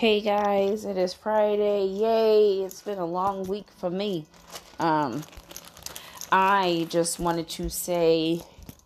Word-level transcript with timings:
Hey 0.00 0.22
guys, 0.22 0.86
it 0.86 0.96
is 0.96 1.12
Friday. 1.12 1.84
Yay! 1.84 2.62
It's 2.64 2.80
been 2.80 2.96
a 2.96 3.04
long 3.04 3.44
week 3.44 3.66
for 3.76 3.90
me. 3.90 4.24
Um, 4.78 5.22
I 6.32 6.86
just 6.88 7.20
wanted 7.20 7.50
to 7.50 7.68
say 7.68 8.40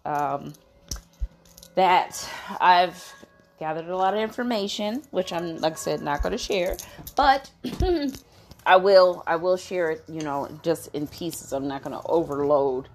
um, 0.04 0.54
that 1.76 2.28
I've 2.60 3.14
gathered 3.60 3.86
a 3.86 3.96
lot 3.96 4.14
of 4.14 4.18
information, 4.18 5.04
which 5.12 5.32
I'm, 5.32 5.58
like 5.58 5.74
I 5.74 5.76
said, 5.76 6.02
not 6.02 6.20
going 6.20 6.32
to 6.32 6.36
share, 6.36 6.76
but 7.14 7.48
I 8.66 8.74
will. 8.74 9.22
I 9.24 9.36
will 9.36 9.56
share 9.56 9.92
it. 9.92 10.02
You 10.08 10.22
know, 10.22 10.48
just 10.64 10.92
in 10.96 11.06
pieces. 11.06 11.52
I'm 11.52 11.68
not 11.68 11.84
going 11.84 11.96
to 11.96 12.04
overload 12.08 12.88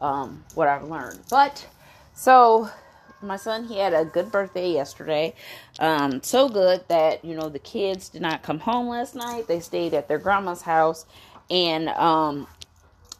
um, 0.00 0.46
what 0.54 0.66
I've 0.66 0.84
learned. 0.84 1.20
But 1.28 1.68
so 2.14 2.70
my 3.22 3.36
son 3.36 3.64
he 3.66 3.78
had 3.78 3.92
a 3.94 4.04
good 4.04 4.30
birthday 4.30 4.72
yesterday. 4.72 5.34
Um, 5.78 6.22
so 6.22 6.48
good 6.48 6.84
that 6.88 7.24
you 7.24 7.34
know 7.34 7.48
the 7.48 7.58
kids 7.58 8.08
did 8.08 8.22
not 8.22 8.42
come 8.42 8.60
home 8.60 8.88
last 8.88 9.14
night. 9.14 9.48
They 9.48 9.60
stayed 9.60 9.94
at 9.94 10.08
their 10.08 10.18
grandma's 10.18 10.62
house. 10.62 11.06
And 11.48 11.88
um, 11.90 12.46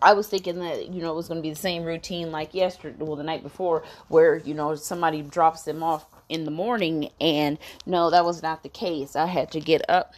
I 0.03 0.13
was 0.15 0.29
thinking 0.29 0.59
that 0.61 0.89
you 0.89 1.01
know 1.03 1.13
it 1.13 1.17
was 1.17 1.29
going 1.29 1.39
to 1.39 1.43
be 1.43 1.51
the 1.51 1.57
same 1.57 1.85
routine 1.85 2.31
like 2.31 2.55
yesterday, 2.55 2.97
well 2.99 3.17
the 3.17 3.23
night 3.25 3.43
before, 3.43 3.85
where 4.09 4.37
you 4.39 4.55
know 4.55 4.75
somebody 4.75 5.23
drops 5.23 5.63
them 5.63 5.83
off 5.83 6.07
in 6.29 6.45
the 6.45 6.51
morning, 6.51 7.11
and 7.21 7.59
no, 7.87 8.11
that 8.11 8.25
was 8.25 8.43
not 8.43 8.63
the 8.63 8.69
case. 8.69 9.17
I 9.17 9.27
had 9.27 9.51
to 9.53 9.61
get 9.61 9.89
up 9.89 10.13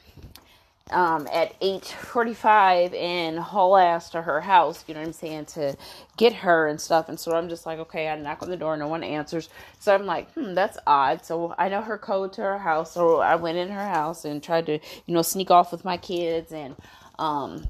um, 0.90 1.28
at 1.32 1.58
8.45 1.60 2.94
and 2.94 3.38
haul 3.38 3.76
ass 3.76 4.10
to 4.10 4.22
her 4.22 4.40
house, 4.40 4.84
you 4.86 4.94
know 4.94 5.00
what 5.00 5.06
I'm 5.06 5.12
saying, 5.12 5.46
to 5.46 5.76
get 6.16 6.32
her 6.34 6.66
and 6.68 6.80
stuff. 6.80 7.08
And 7.08 7.18
so 7.18 7.32
I'm 7.32 7.48
just 7.48 7.66
like, 7.66 7.78
okay, 7.78 8.08
I 8.08 8.16
knock 8.16 8.42
on 8.42 8.50
the 8.50 8.56
door, 8.56 8.76
no 8.76 8.88
one 8.88 9.02
answers. 9.02 9.48
So 9.80 9.94
I'm 9.94 10.06
like, 10.06 10.30
hmm, 10.32 10.54
that's 10.54 10.78
odd. 10.86 11.24
So 11.24 11.54
I 11.58 11.68
know 11.68 11.82
her 11.82 11.98
code 11.98 12.32
to 12.34 12.42
her 12.42 12.58
house. 12.58 12.92
So 12.92 13.20
I 13.20 13.36
went 13.36 13.58
in 13.58 13.68
her 13.68 13.88
house 13.88 14.24
and 14.24 14.42
tried 14.42 14.66
to, 14.66 14.74
you 14.74 15.14
know, 15.14 15.22
sneak 15.22 15.50
off 15.50 15.72
with 15.72 15.84
my 15.84 15.96
kids 15.96 16.52
and, 16.52 16.76
um, 17.18 17.68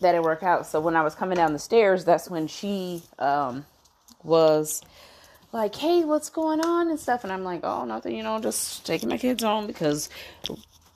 that 0.00 0.12
didn't 0.12 0.24
work 0.24 0.42
out. 0.42 0.66
So 0.66 0.80
when 0.80 0.96
I 0.96 1.02
was 1.02 1.14
coming 1.14 1.36
down 1.36 1.52
the 1.52 1.58
stairs, 1.58 2.04
that's 2.04 2.28
when 2.28 2.46
she, 2.46 3.02
um, 3.18 3.64
was 4.22 4.82
like, 5.52 5.74
hey, 5.74 6.04
what's 6.04 6.30
going 6.30 6.60
on 6.60 6.90
and 6.90 6.98
stuff. 6.98 7.24
And 7.24 7.32
I'm 7.32 7.44
like, 7.44 7.60
oh, 7.62 7.84
nothing, 7.84 8.16
you 8.16 8.22
know, 8.22 8.40
just 8.40 8.84
taking 8.84 9.08
my 9.08 9.18
kids 9.18 9.42
home 9.42 9.66
because 9.66 10.10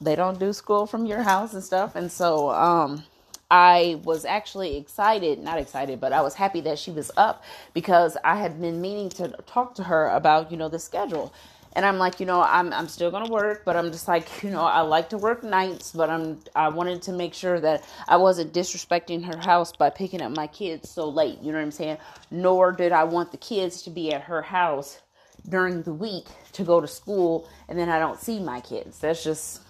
they 0.01 0.17
don't 0.17 0.39
do 0.39 0.53
school 0.53 0.87
from 0.87 1.07
your 1.07 1.23
house 1.23 1.55
and 1.55 1.63
stuff. 1.65 1.97
And 1.97 2.11
so, 2.11 2.51
um, 2.51 3.05
I 3.51 4.01
was 4.05 4.25
actually 4.27 4.77
excited, 4.77 5.39
not 5.39 5.59
excited, 5.59 6.01
but 6.01 6.13
I 6.13 6.21
was 6.21 6.35
happy 6.35 6.61
that 6.63 6.79
she 6.79 6.91
was 6.91 7.11
up 7.17 7.43
because 7.73 8.17
I 8.23 8.37
had 8.37 8.61
been 8.61 8.81
meaning 8.81 9.09
to 9.11 9.29
talk 9.47 9.75
to 9.77 9.85
her 9.85 10.09
about, 10.09 10.51
you 10.51 10.59
know, 10.59 10.69
the 10.69 10.79
schedule. 10.79 11.33
And 11.75 11.87
I'm 11.87 11.99
like, 11.99 12.21
you 12.21 12.27
know, 12.27 12.43
I'm 12.43 12.73
I'm 12.73 12.89
still 12.89 13.11
gonna 13.11 13.31
work, 13.31 13.63
but 13.65 13.77
I'm 13.77 13.91
just 13.93 14.09
like, 14.09 14.29
you 14.43 14.51
know, 14.51 14.65
I 14.65 14.81
like 14.83 15.11
to 15.11 15.19
work 15.19 15.43
nights, 15.45 15.93
but 15.93 16.11
I'm 16.11 16.41
I 16.55 16.69
wanted 16.69 17.03
to 17.03 17.13
make 17.13 17.33
sure 17.35 17.61
that 17.61 17.85
I 18.07 18.17
wasn't 18.17 18.53
disrespecting 18.53 19.25
her 19.25 19.39
house 19.39 19.73
by 19.73 19.91
picking 19.91 20.21
up 20.21 20.33
my 20.37 20.47
kids 20.49 20.91
so 20.91 21.09
late. 21.09 21.39
You 21.41 21.53
know 21.53 21.59
what 21.59 21.65
I'm 21.65 21.71
saying? 21.71 21.99
Nor 22.31 22.73
did 22.73 22.93
I 22.93 23.05
want 23.05 23.31
the 23.33 23.39
kids 23.39 23.83
to 23.83 23.91
be 23.91 24.13
at 24.13 24.23
her 24.23 24.43
house 24.43 25.01
during 25.49 25.83
the 25.83 25.93
week 25.95 26.27
to 26.53 26.65
go 26.65 26.81
to 26.81 26.89
school, 26.89 27.49
and 27.69 27.79
then 27.79 27.89
I 27.89 27.99
don't 27.99 28.19
see 28.21 28.41
my 28.41 28.61
kids. 28.61 28.99
That's 28.99 29.25
just 29.25 29.63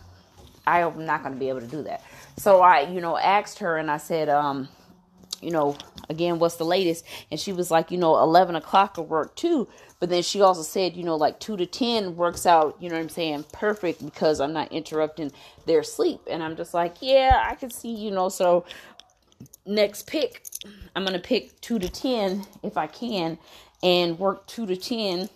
I'm 0.76 1.06
not 1.06 1.22
going 1.22 1.34
to 1.34 1.38
be 1.38 1.48
able 1.48 1.60
to 1.60 1.66
do 1.66 1.82
that. 1.84 2.02
So 2.36 2.60
I, 2.60 2.82
you 2.82 3.00
know, 3.00 3.16
asked 3.16 3.58
her 3.60 3.76
and 3.76 3.90
I 3.90 3.96
said, 3.96 4.28
um, 4.28 4.68
you 5.40 5.50
know, 5.50 5.76
again, 6.08 6.38
what's 6.38 6.56
the 6.56 6.64
latest? 6.64 7.04
And 7.30 7.38
she 7.38 7.52
was 7.52 7.70
like, 7.70 7.90
you 7.90 7.98
know, 7.98 8.18
11 8.18 8.56
o'clock 8.56 8.96
will 8.96 9.06
work 9.06 9.36
too. 9.36 9.68
But 10.00 10.10
then 10.10 10.22
she 10.22 10.40
also 10.40 10.62
said, 10.62 10.96
you 10.96 11.02
know, 11.04 11.16
like 11.16 11.40
2 11.40 11.56
to 11.56 11.66
10 11.66 12.16
works 12.16 12.46
out, 12.46 12.76
you 12.80 12.88
know 12.88 12.96
what 12.96 13.02
I'm 13.02 13.08
saying, 13.08 13.44
perfect 13.52 14.04
because 14.04 14.40
I'm 14.40 14.52
not 14.52 14.70
interrupting 14.72 15.32
their 15.66 15.82
sleep. 15.82 16.20
And 16.30 16.42
I'm 16.42 16.56
just 16.56 16.74
like, 16.74 16.96
yeah, 17.00 17.44
I 17.44 17.54
can 17.54 17.70
see, 17.70 17.92
you 17.92 18.10
know, 18.10 18.28
so 18.28 18.64
next 19.66 20.06
pick, 20.06 20.44
I'm 20.94 21.04
going 21.04 21.14
to 21.14 21.26
pick 21.26 21.60
2 21.60 21.78
to 21.80 21.88
10 21.88 22.46
if 22.62 22.76
I 22.76 22.86
can 22.86 23.38
and 23.82 24.18
work 24.18 24.46
2 24.46 24.66
to 24.66 24.76
10 24.76 25.28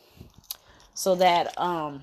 so 0.94 1.14
that, 1.16 1.58
um, 1.58 2.02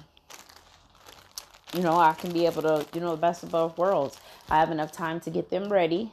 you 1.73 1.81
know, 1.81 1.97
I 1.97 2.13
can 2.13 2.31
be 2.31 2.45
able 2.45 2.61
to, 2.63 2.85
you 2.93 3.01
know, 3.01 3.11
the 3.11 3.21
best 3.21 3.43
of 3.43 3.51
both 3.51 3.77
worlds. 3.77 4.19
I 4.49 4.59
have 4.59 4.71
enough 4.71 4.91
time 4.91 5.19
to 5.21 5.29
get 5.29 5.49
them 5.49 5.71
ready 5.71 6.11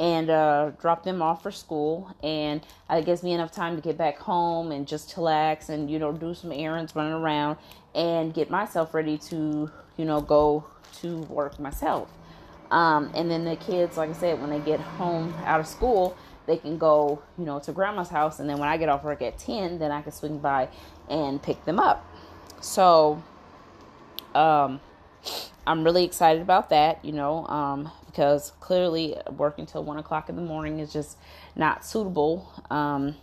and 0.00 0.30
uh, 0.30 0.70
drop 0.80 1.02
them 1.02 1.20
off 1.20 1.42
for 1.42 1.50
school, 1.50 2.14
and 2.22 2.60
it 2.88 3.04
gives 3.04 3.22
me 3.22 3.32
enough 3.32 3.50
time 3.50 3.74
to 3.76 3.82
get 3.82 3.98
back 3.98 4.18
home 4.18 4.70
and 4.70 4.86
just 4.86 5.12
chillax 5.14 5.68
and 5.68 5.90
you 5.90 5.98
know 5.98 6.12
do 6.12 6.34
some 6.34 6.52
errands, 6.52 6.94
running 6.94 7.12
around, 7.12 7.56
and 7.94 8.32
get 8.32 8.48
myself 8.48 8.94
ready 8.94 9.18
to 9.18 9.70
you 9.96 10.04
know 10.04 10.20
go 10.20 10.64
to 11.00 11.18
work 11.22 11.58
myself. 11.58 12.08
Um, 12.70 13.10
and 13.14 13.30
then 13.30 13.44
the 13.44 13.56
kids, 13.56 13.96
like 13.96 14.10
I 14.10 14.12
said, 14.12 14.40
when 14.40 14.50
they 14.50 14.60
get 14.60 14.78
home 14.78 15.34
out 15.44 15.58
of 15.58 15.66
school, 15.66 16.16
they 16.46 16.58
can 16.58 16.78
go 16.78 17.22
you 17.36 17.44
know 17.44 17.58
to 17.60 17.72
grandma's 17.72 18.08
house, 18.08 18.38
and 18.38 18.48
then 18.48 18.58
when 18.58 18.68
I 18.68 18.76
get 18.76 18.88
off 18.88 19.02
work 19.02 19.22
at 19.22 19.38
ten, 19.38 19.78
then 19.80 19.90
I 19.90 20.02
can 20.02 20.12
swing 20.12 20.38
by 20.38 20.68
and 21.08 21.42
pick 21.42 21.64
them 21.64 21.80
up. 21.80 22.04
So 22.60 23.22
um, 24.34 24.80
I'm 25.66 25.84
really 25.84 26.04
excited 26.04 26.42
about 26.42 26.70
that, 26.70 27.04
you 27.04 27.12
know, 27.12 27.46
um, 27.46 27.90
because 28.06 28.52
clearly 28.60 29.16
working 29.36 29.66
till 29.66 29.84
one 29.84 29.98
o'clock 29.98 30.28
in 30.28 30.36
the 30.36 30.42
morning 30.42 30.78
is 30.78 30.92
just 30.92 31.18
not 31.54 31.84
suitable. 31.84 32.50
Um, 32.70 33.16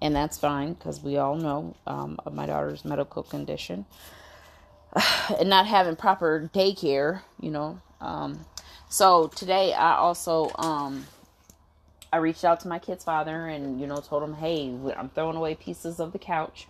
and 0.00 0.14
that's 0.14 0.38
fine 0.38 0.74
because 0.74 1.02
we 1.02 1.16
all 1.16 1.36
know 1.36 1.74
um, 1.86 2.18
of 2.24 2.34
my 2.34 2.46
daughter's 2.46 2.84
medical 2.84 3.22
condition 3.22 3.86
and 5.38 5.48
not 5.48 5.66
having 5.66 5.96
proper 5.96 6.50
daycare, 6.54 7.22
you 7.40 7.50
know. 7.50 7.80
Um, 8.00 8.44
so 8.88 9.28
today 9.28 9.72
I 9.72 9.96
also 9.96 10.50
um, 10.56 11.06
I 12.12 12.18
reached 12.18 12.44
out 12.44 12.60
to 12.60 12.68
my 12.68 12.78
kid's 12.78 13.04
father 13.04 13.46
and 13.46 13.80
you 13.80 13.86
know 13.86 13.96
told 13.96 14.22
him, 14.22 14.34
hey, 14.34 14.72
I'm 14.96 15.08
throwing 15.08 15.36
away 15.36 15.54
pieces 15.54 15.98
of 15.98 16.12
the 16.12 16.18
couch 16.18 16.68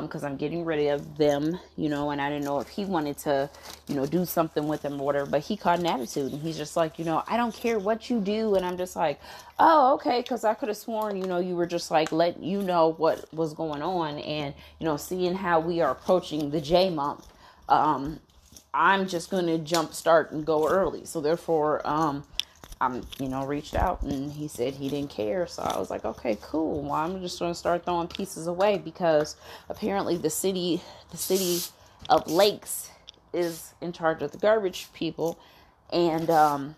because 0.00 0.24
um, 0.24 0.32
I'm 0.32 0.36
getting 0.36 0.64
rid 0.64 0.84
of 0.88 1.16
them, 1.16 1.60
you 1.76 1.88
know, 1.88 2.10
and 2.10 2.20
I 2.20 2.28
didn't 2.28 2.44
know 2.44 2.58
if 2.58 2.68
he 2.68 2.84
wanted 2.84 3.18
to, 3.18 3.48
you 3.86 3.94
know, 3.94 4.04
do 4.04 4.24
something 4.24 4.66
with 4.66 4.82
them 4.82 5.00
or 5.00 5.06
whatever. 5.06 5.30
But 5.30 5.42
he 5.42 5.56
caught 5.56 5.78
an 5.78 5.86
attitude 5.86 6.32
and 6.32 6.42
he's 6.42 6.56
just 6.56 6.76
like, 6.76 6.98
you 6.98 7.04
know, 7.04 7.22
I 7.28 7.36
don't 7.36 7.54
care 7.54 7.78
what 7.78 8.10
you 8.10 8.20
do. 8.20 8.56
And 8.56 8.66
I'm 8.66 8.76
just 8.76 8.96
like, 8.96 9.20
oh, 9.60 9.94
okay, 9.94 10.22
because 10.22 10.42
I 10.42 10.54
could 10.54 10.66
have 10.68 10.76
sworn, 10.76 11.16
you 11.16 11.26
know, 11.28 11.38
you 11.38 11.54
were 11.54 11.66
just 11.66 11.92
like 11.92 12.10
letting 12.10 12.42
you 12.42 12.62
know 12.62 12.94
what 12.94 13.32
was 13.32 13.54
going 13.54 13.80
on 13.80 14.18
and, 14.18 14.54
you 14.80 14.86
know, 14.86 14.96
seeing 14.96 15.36
how 15.36 15.60
we 15.60 15.80
are 15.80 15.92
approaching 15.92 16.50
the 16.50 16.60
J 16.60 16.90
month. 16.90 17.24
Um, 17.68 18.18
I'm 18.74 19.06
just 19.06 19.30
going 19.30 19.46
to 19.46 19.58
jump 19.58 19.94
start 19.94 20.32
and 20.32 20.44
go 20.44 20.68
early. 20.68 21.04
So 21.04 21.20
therefore, 21.20 21.80
um, 21.84 22.24
I'm, 22.80 23.02
you 23.18 23.28
know, 23.28 23.46
reached 23.46 23.74
out 23.74 24.02
and 24.02 24.30
he 24.30 24.48
said 24.48 24.74
he 24.74 24.88
didn't 24.88 25.10
care. 25.10 25.46
So 25.46 25.62
I 25.62 25.78
was 25.78 25.90
like, 25.90 26.04
okay, 26.04 26.36
cool. 26.42 26.82
Well, 26.82 26.92
I'm 26.92 27.20
just 27.22 27.38
going 27.38 27.50
to 27.50 27.58
start 27.58 27.84
throwing 27.84 28.08
pieces 28.08 28.46
away 28.46 28.78
because 28.78 29.36
apparently 29.68 30.16
the 30.16 30.30
city, 30.30 30.82
the 31.10 31.16
city 31.16 31.60
of 32.08 32.30
Lakes 32.30 32.90
is 33.32 33.72
in 33.80 33.92
charge 33.92 34.22
of 34.22 34.32
the 34.32 34.38
garbage 34.38 34.88
people. 34.92 35.38
And, 35.90 36.28
um, 36.28 36.76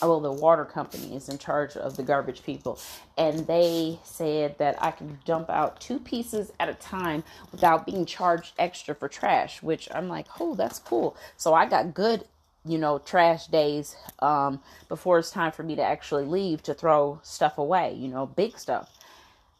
well, 0.00 0.20
the 0.20 0.32
water 0.32 0.64
company 0.64 1.16
is 1.16 1.28
in 1.28 1.38
charge 1.38 1.76
of 1.76 1.96
the 1.96 2.02
garbage 2.02 2.44
people. 2.44 2.78
And 3.16 3.46
they 3.46 3.98
said 4.04 4.58
that 4.58 4.80
I 4.80 4.90
can 4.92 5.18
dump 5.24 5.50
out 5.50 5.80
two 5.80 5.98
pieces 5.98 6.52
at 6.60 6.68
a 6.68 6.74
time 6.74 7.24
without 7.50 7.86
being 7.86 8.06
charged 8.06 8.52
extra 8.58 8.94
for 8.94 9.08
trash, 9.08 9.62
which 9.62 9.88
I'm 9.92 10.08
like, 10.08 10.26
oh, 10.38 10.54
that's 10.54 10.78
cool. 10.78 11.16
So 11.36 11.54
I 11.54 11.66
got 11.66 11.94
good 11.94 12.24
you 12.66 12.78
know, 12.78 12.98
trash 12.98 13.46
days 13.46 13.96
um, 14.20 14.60
before 14.88 15.18
it's 15.18 15.30
time 15.30 15.52
for 15.52 15.62
me 15.62 15.76
to 15.76 15.82
actually 15.82 16.24
leave 16.24 16.62
to 16.64 16.74
throw 16.74 17.20
stuff 17.22 17.58
away, 17.58 17.94
you 17.94 18.08
know, 18.08 18.26
big 18.26 18.58
stuff. 18.58 18.90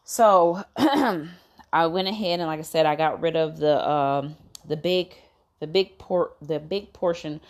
So 0.03 0.63
I 0.77 1.87
went 1.87 2.07
ahead 2.07 2.39
and, 2.39 2.47
like 2.47 2.59
I 2.59 2.63
said, 2.63 2.85
I 2.85 2.95
got 2.95 3.21
rid 3.21 3.35
of 3.35 3.57
the 3.57 3.87
um, 3.89 4.35
the 4.67 4.77
big 4.77 5.13
the 5.59 5.67
big 5.67 5.97
por 5.97 6.31
the 6.41 6.59
big 6.59 6.93
portion 6.93 7.41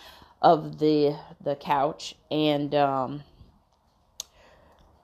of 0.41 0.79
the 0.79 1.15
the 1.43 1.55
couch, 1.55 2.15
and 2.31 2.73
um, 2.75 3.23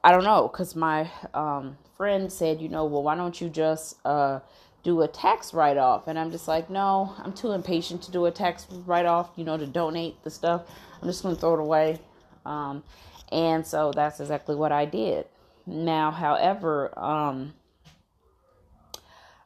I 0.04 0.12
don't 0.12 0.24
know, 0.24 0.48
cause 0.50 0.75
my 0.75 1.10
um, 1.33 1.77
friend 1.95 2.31
said, 2.31 2.62
you 2.62 2.69
know, 2.69 2.86
well, 2.86 3.04
why 3.04 3.16
don't 3.16 3.39
you 3.39 3.50
just 3.50 3.98
uh, 4.06 4.39
do 4.83 5.01
a 5.01 5.07
tax 5.07 5.53
write 5.53 5.77
off. 5.77 6.07
And 6.07 6.19
I'm 6.19 6.31
just 6.31 6.47
like, 6.47 6.69
no, 6.69 7.15
I'm 7.19 7.33
too 7.33 7.51
impatient 7.51 8.03
to 8.03 8.12
do 8.12 8.25
a 8.25 8.31
tax 8.31 8.68
write 8.85 9.06
off, 9.06 9.31
you 9.35 9.44
know, 9.44 9.57
to 9.57 9.65
donate 9.65 10.24
the 10.24 10.30
stuff. 10.30 10.63
I'm 11.01 11.07
just 11.07 11.24
going 11.24 11.35
to 11.35 11.41
throw 11.41 11.53
it 11.53 11.59
away. 11.59 12.00
Um, 12.45 12.83
and 13.31 13.65
so 13.65 13.91
that's 13.91 14.19
exactly 14.19 14.56
what 14.56 14.71
I 14.71 14.85
did. 14.85 15.25
Now, 15.65 16.12
however, 16.12 16.97
um, 17.00 17.53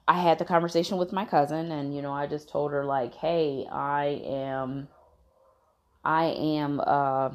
I 0.07 0.19
had 0.19 0.39
the 0.39 0.45
conversation 0.45 0.97
with 0.97 1.11
my 1.11 1.25
cousin, 1.25 1.71
and 1.71 1.95
you 1.95 2.01
know, 2.01 2.13
I 2.13 2.27
just 2.27 2.49
told 2.49 2.71
her 2.71 2.85
like, 2.85 3.13
"Hey, 3.13 3.67
I 3.69 4.21
am, 4.25 4.87
I 6.03 6.25
am 6.25 6.79
uh, 6.79 7.31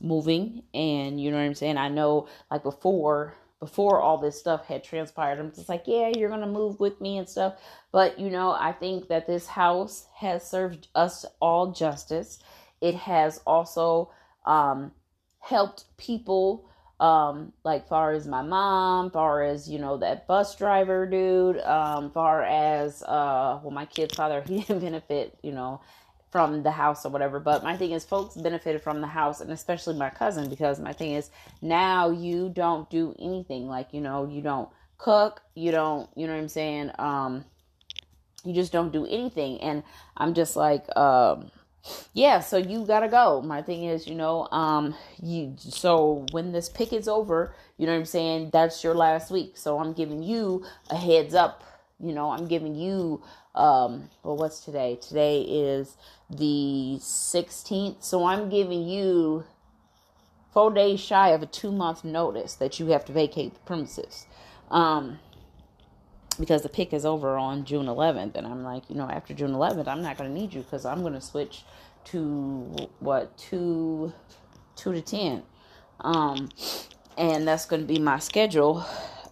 moving, 0.00 0.62
and 0.72 1.20
you 1.20 1.30
know 1.30 1.36
what 1.36 1.42
I'm 1.42 1.54
saying. 1.54 1.76
I 1.76 1.88
know, 1.88 2.28
like 2.50 2.62
before, 2.62 3.34
before 3.60 4.00
all 4.00 4.18
this 4.18 4.38
stuff 4.38 4.66
had 4.66 4.84
transpired. 4.84 5.38
I'm 5.38 5.52
just 5.52 5.68
like, 5.68 5.84
yeah, 5.86 6.12
you're 6.16 6.28
going 6.28 6.42
to 6.42 6.46
move 6.46 6.78
with 6.80 7.00
me 7.00 7.18
and 7.18 7.28
stuff. 7.28 7.54
But, 7.92 8.18
you 8.18 8.30
know, 8.30 8.52
I 8.52 8.72
think 8.72 9.08
that 9.08 9.26
this 9.26 9.46
house 9.46 10.06
has 10.16 10.48
served 10.48 10.88
us 10.94 11.24
all 11.40 11.72
justice. 11.72 12.38
It 12.80 12.94
has 12.94 13.40
also 13.46 14.10
um, 14.46 14.92
helped 15.40 15.84
people 15.96 16.64
um 17.00 17.52
like 17.62 17.86
far 17.88 18.12
as 18.12 18.26
my 18.26 18.42
mom 18.42 19.08
far 19.12 19.42
as 19.44 19.70
you 19.70 19.78
know 19.78 19.98
that 19.98 20.26
bus 20.26 20.56
driver 20.56 21.06
dude 21.06 21.60
um 21.60 22.10
far 22.10 22.42
as 22.42 23.04
uh 23.04 23.60
well 23.62 23.70
my 23.70 23.86
kid's 23.86 24.16
father 24.16 24.42
he 24.48 24.58
didn't 24.58 24.80
benefit 24.80 25.38
you 25.42 25.52
know 25.52 25.80
from 26.30 26.62
the 26.62 26.70
house 26.70 27.06
or 27.06 27.10
whatever 27.10 27.40
but 27.40 27.62
my 27.62 27.76
thing 27.76 27.92
is 27.92 28.04
folks 28.04 28.34
benefited 28.34 28.82
from 28.82 29.00
the 29.00 29.06
house 29.06 29.40
and 29.40 29.50
especially 29.50 29.96
my 29.96 30.10
cousin 30.10 30.48
because 30.48 30.78
my 30.78 30.92
thing 30.92 31.12
is 31.12 31.30
now 31.62 32.10
you 32.10 32.48
don't 32.48 32.88
do 32.90 33.14
anything 33.18 33.66
like 33.66 33.92
you 33.92 34.00
know 34.00 34.26
you 34.26 34.42
don't 34.42 34.68
cook 34.98 35.40
you 35.54 35.70
don't 35.70 36.08
you 36.16 36.26
know 36.26 36.34
what 36.34 36.40
i'm 36.40 36.48
saying 36.48 36.90
um 36.98 37.44
you 38.44 38.52
just 38.52 38.72
don't 38.72 38.92
do 38.92 39.06
anything 39.06 39.60
and 39.60 39.82
i'm 40.16 40.34
just 40.34 40.56
like 40.56 40.84
um 40.96 41.50
yeah, 42.12 42.40
so 42.40 42.56
you 42.56 42.84
gotta 42.84 43.08
go. 43.08 43.40
My 43.42 43.62
thing 43.62 43.84
is, 43.84 44.06
you 44.06 44.14
know, 44.14 44.48
um, 44.50 44.94
you 45.22 45.54
so 45.58 46.26
when 46.32 46.52
this 46.52 46.68
pick 46.68 46.92
is 46.92 47.08
over, 47.08 47.54
you 47.76 47.86
know 47.86 47.92
what 47.92 47.98
I'm 47.98 48.04
saying, 48.04 48.50
that's 48.52 48.82
your 48.82 48.94
last 48.94 49.30
week. 49.30 49.56
So 49.56 49.78
I'm 49.78 49.92
giving 49.92 50.22
you 50.22 50.64
a 50.90 50.96
heads 50.96 51.34
up, 51.34 51.62
you 52.00 52.12
know, 52.12 52.30
I'm 52.30 52.46
giving 52.46 52.74
you 52.74 53.22
um 53.58 54.08
well 54.22 54.36
what's 54.36 54.60
today? 54.60 54.98
Today 55.00 55.42
is 55.42 55.96
the 56.30 56.98
16th. 57.00 58.02
So 58.02 58.24
I'm 58.24 58.48
giving 58.48 58.88
you 58.88 59.44
four 60.52 60.72
days 60.72 61.00
shy 61.00 61.30
of 61.30 61.42
a 61.42 61.46
two 61.46 61.72
month 61.72 62.04
notice 62.04 62.54
that 62.54 62.80
you 62.80 62.86
have 62.88 63.04
to 63.06 63.12
vacate 63.12 63.54
the 63.54 63.60
premises. 63.60 64.26
Um 64.70 65.18
because 66.38 66.62
the 66.62 66.68
pick 66.68 66.92
is 66.92 67.04
over 67.04 67.36
on 67.36 67.64
June 67.64 67.86
11th. 67.86 68.36
And 68.36 68.46
I'm 68.46 68.62
like, 68.62 68.88
you 68.88 68.96
know, 68.96 69.08
after 69.08 69.34
June 69.34 69.52
11th, 69.52 69.88
I'm 69.88 70.02
not 70.02 70.16
going 70.16 70.32
to 70.32 70.40
need 70.40 70.54
you 70.54 70.62
because 70.62 70.84
I'm 70.84 71.00
going 71.00 71.14
to 71.14 71.20
switch 71.20 71.64
to 72.06 72.88
what, 73.00 73.36
two, 73.36 74.12
two 74.76 74.92
to 74.92 75.02
10. 75.02 75.42
Um, 76.00 76.48
and 77.16 77.46
that's 77.46 77.66
going 77.66 77.82
to 77.82 77.88
be 77.88 77.98
my 77.98 78.18
schedule 78.18 78.86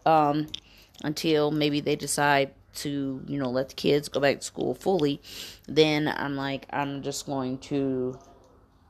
um, 0.04 0.48
until 1.04 1.50
maybe 1.50 1.80
they 1.80 1.96
decide 1.96 2.52
to, 2.76 3.22
you 3.26 3.38
know, 3.38 3.50
let 3.50 3.70
the 3.70 3.74
kids 3.74 4.08
go 4.08 4.20
back 4.20 4.40
to 4.40 4.44
school 4.44 4.74
fully. 4.74 5.20
Then 5.66 6.12
I'm 6.14 6.36
like, 6.36 6.66
I'm 6.70 7.02
just 7.02 7.26
going 7.26 7.58
to. 7.58 8.18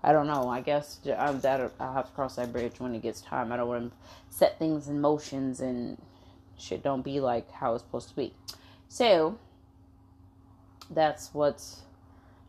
I 0.02 0.12
don't 0.12 0.28
know. 0.28 0.48
I 0.48 0.60
guess 0.60 1.00
I'm 1.18 1.40
that 1.40 1.72
I'll 1.80 1.92
have 1.92 2.06
to 2.06 2.12
cross 2.12 2.36
that 2.36 2.52
bridge 2.52 2.78
when 2.78 2.94
it 2.94 3.02
gets 3.02 3.20
time. 3.20 3.50
I 3.50 3.56
don't 3.56 3.68
want 3.68 3.90
to 3.90 3.96
set 4.30 4.58
things 4.58 4.88
in 4.88 5.00
motions 5.00 5.60
and 5.60 6.00
shit 6.58 6.82
don't 6.82 7.02
be 7.02 7.20
like 7.20 7.50
how 7.50 7.74
it's 7.74 7.82
supposed 7.82 8.10
to 8.10 8.16
be. 8.16 8.32
So 8.88 9.38
that's 10.90 11.34
what's 11.34 11.82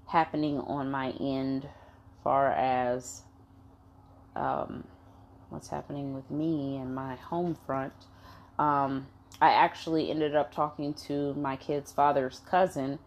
happening 0.08 0.60
on 0.60 0.92
my 0.92 1.12
end 1.20 1.68
far 2.24 2.52
as 2.52 3.24
um, 4.36 4.84
what's 5.50 5.70
happening 5.70 6.14
with 6.14 6.30
me 6.30 6.78
and 6.78 6.94
my 6.94 7.16
home 7.16 7.58
front. 7.66 7.94
Um, 8.60 9.08
I 9.42 9.52
actually 9.52 10.10
ended 10.10 10.36
up 10.36 10.54
talking 10.54 10.94
to 11.06 11.34
my 11.36 11.56
kid's 11.56 11.92
father's 11.92 12.42
cousin, 12.50 13.00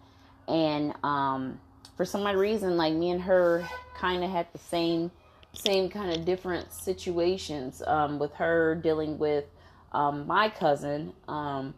and 0.47 0.95
um, 1.03 1.61
for 1.97 2.05
some 2.05 2.27
odd 2.27 2.37
reason, 2.37 2.77
like 2.77 2.95
me 2.95 3.11
and 3.11 3.23
her 3.23 3.67
kind 3.97 4.25
of 4.25 4.31
had 4.31 4.47
the 4.53 4.59
same 4.59 5.11
same 5.53 5.89
kind 5.89 6.17
of 6.17 6.25
different 6.25 6.73
situations 6.73 7.83
um, 7.87 8.19
with 8.21 8.33
her 8.35 8.77
dealing 8.77 9.19
with 9.19 9.45
um, 9.93 10.27
my 10.27 10.49
cousin 10.49 11.13
um, 11.27 11.75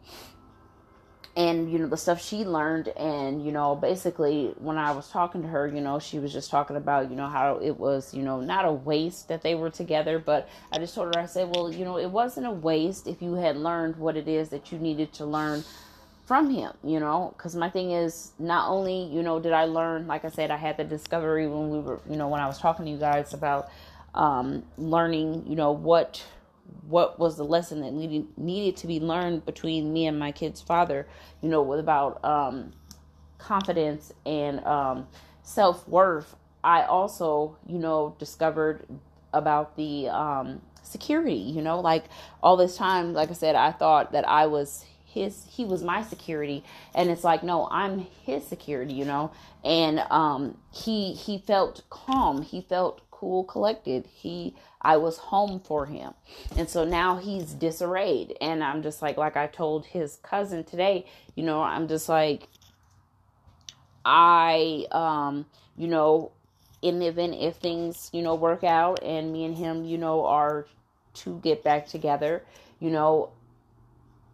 and 1.35 1.71
you 1.71 1.79
know 1.79 1.87
the 1.87 1.97
stuff 1.97 2.23
she 2.23 2.45
learned 2.45 2.89
and 2.89 3.43
you 3.43 3.51
know 3.51 3.75
basically 3.75 4.53
when 4.59 4.77
i 4.77 4.91
was 4.91 5.09
talking 5.09 5.41
to 5.41 5.47
her 5.47 5.67
you 5.67 5.81
know 5.81 5.97
she 5.97 6.19
was 6.19 6.31
just 6.31 6.51
talking 6.51 6.75
about 6.75 7.09
you 7.09 7.15
know 7.15 7.27
how 7.27 7.57
it 7.57 7.77
was 7.79 8.13
you 8.13 8.21
know 8.21 8.39
not 8.39 8.65
a 8.65 8.71
waste 8.71 9.27
that 9.27 9.41
they 9.41 9.55
were 9.55 9.69
together 9.69 10.19
but 10.19 10.47
i 10.71 10.77
just 10.77 10.93
told 10.93 11.13
her 11.13 11.21
i 11.21 11.25
said 11.25 11.49
well 11.55 11.71
you 11.71 11.83
know 11.83 11.97
it 11.97 12.09
wasn't 12.09 12.45
a 12.45 12.51
waste 12.51 13.07
if 13.07 13.21
you 13.21 13.33
had 13.33 13.57
learned 13.57 13.95
what 13.95 14.15
it 14.15 14.27
is 14.27 14.49
that 14.49 14.71
you 14.71 14.77
needed 14.77 15.11
to 15.11 15.25
learn 15.25 15.63
from 16.27 16.51
him 16.51 16.71
you 16.83 16.99
know 16.99 17.33
because 17.35 17.55
my 17.55 17.69
thing 17.69 17.91
is 17.91 18.31
not 18.37 18.69
only 18.69 19.05
you 19.05 19.23
know 19.23 19.39
did 19.39 19.53
i 19.53 19.65
learn 19.65 20.05
like 20.05 20.23
i 20.23 20.29
said 20.29 20.51
i 20.51 20.57
had 20.57 20.77
the 20.77 20.83
discovery 20.83 21.47
when 21.47 21.69
we 21.69 21.79
were 21.79 21.99
you 22.07 22.15
know 22.15 22.27
when 22.27 22.39
i 22.39 22.45
was 22.45 22.59
talking 22.59 22.85
to 22.85 22.91
you 22.91 22.97
guys 22.97 23.33
about 23.33 23.69
um, 24.13 24.61
learning 24.77 25.43
you 25.47 25.55
know 25.55 25.71
what 25.71 26.23
what 26.87 27.19
was 27.19 27.37
the 27.37 27.43
lesson 27.43 27.81
that 27.81 27.93
needed 27.93 28.25
needed 28.37 28.77
to 28.77 28.87
be 28.87 28.99
learned 28.99 29.45
between 29.45 29.91
me 29.91 30.07
and 30.07 30.17
my 30.17 30.31
kid's 30.31 30.61
father 30.61 31.07
you 31.41 31.49
know 31.49 31.73
about 31.73 32.23
um, 32.23 32.71
confidence 33.37 34.13
and 34.25 34.63
um, 34.65 35.07
self-worth 35.41 36.35
i 36.63 36.83
also 36.83 37.57
you 37.67 37.77
know 37.77 38.15
discovered 38.19 38.85
about 39.33 39.75
the 39.75 40.07
um, 40.09 40.61
security 40.83 41.33
you 41.33 41.61
know 41.61 41.79
like 41.79 42.05
all 42.41 42.57
this 42.57 42.77
time 42.77 43.13
like 43.13 43.29
i 43.29 43.33
said 43.33 43.55
i 43.55 43.71
thought 43.71 44.11
that 44.11 44.27
i 44.27 44.45
was 44.45 44.85
his 45.05 45.45
he 45.49 45.63
was 45.63 45.83
my 45.83 46.01
security 46.01 46.63
and 46.95 47.09
it's 47.09 47.23
like 47.23 47.43
no 47.43 47.67
i'm 47.71 48.07
his 48.23 48.45
security 48.45 48.93
you 48.93 49.05
know 49.05 49.31
and 49.63 49.99
um 50.09 50.57
he 50.71 51.13
he 51.13 51.37
felt 51.37 51.83
calm 51.89 52.41
he 52.41 52.61
felt 52.61 53.01
cool 53.23 53.45
collected 53.45 54.05
he 54.05 54.53
I 54.81 54.97
was 54.97 55.17
home 55.17 55.61
for 55.61 55.85
him. 55.85 56.13
And 56.57 56.69
so 56.69 56.83
now 56.83 57.15
he's 57.15 57.53
disarrayed. 57.53 58.35
And 58.41 58.61
I'm 58.61 58.83
just 58.83 59.01
like, 59.01 59.15
like 59.15 59.37
I 59.37 59.47
told 59.47 59.85
his 59.85 60.17
cousin 60.17 60.65
today, 60.65 61.05
you 61.35 61.43
know, 61.43 61.61
I'm 61.63 61.87
just 61.87 62.09
like, 62.09 62.49
I, 64.03 64.87
um, 64.91 65.45
you 65.77 65.87
know, 65.87 66.33
in 66.81 66.99
the 66.99 67.07
event 67.07 67.35
if 67.39 67.55
things, 67.55 68.09
you 68.11 68.21
know, 68.21 68.35
work 68.35 68.65
out 68.65 69.01
and 69.01 69.31
me 69.31 69.45
and 69.45 69.55
him, 69.55 69.85
you 69.85 69.97
know, 69.97 70.25
are 70.25 70.67
to 71.13 71.39
get 71.41 71.63
back 71.63 71.87
together, 71.87 72.43
you 72.81 72.89
know, 72.89 73.29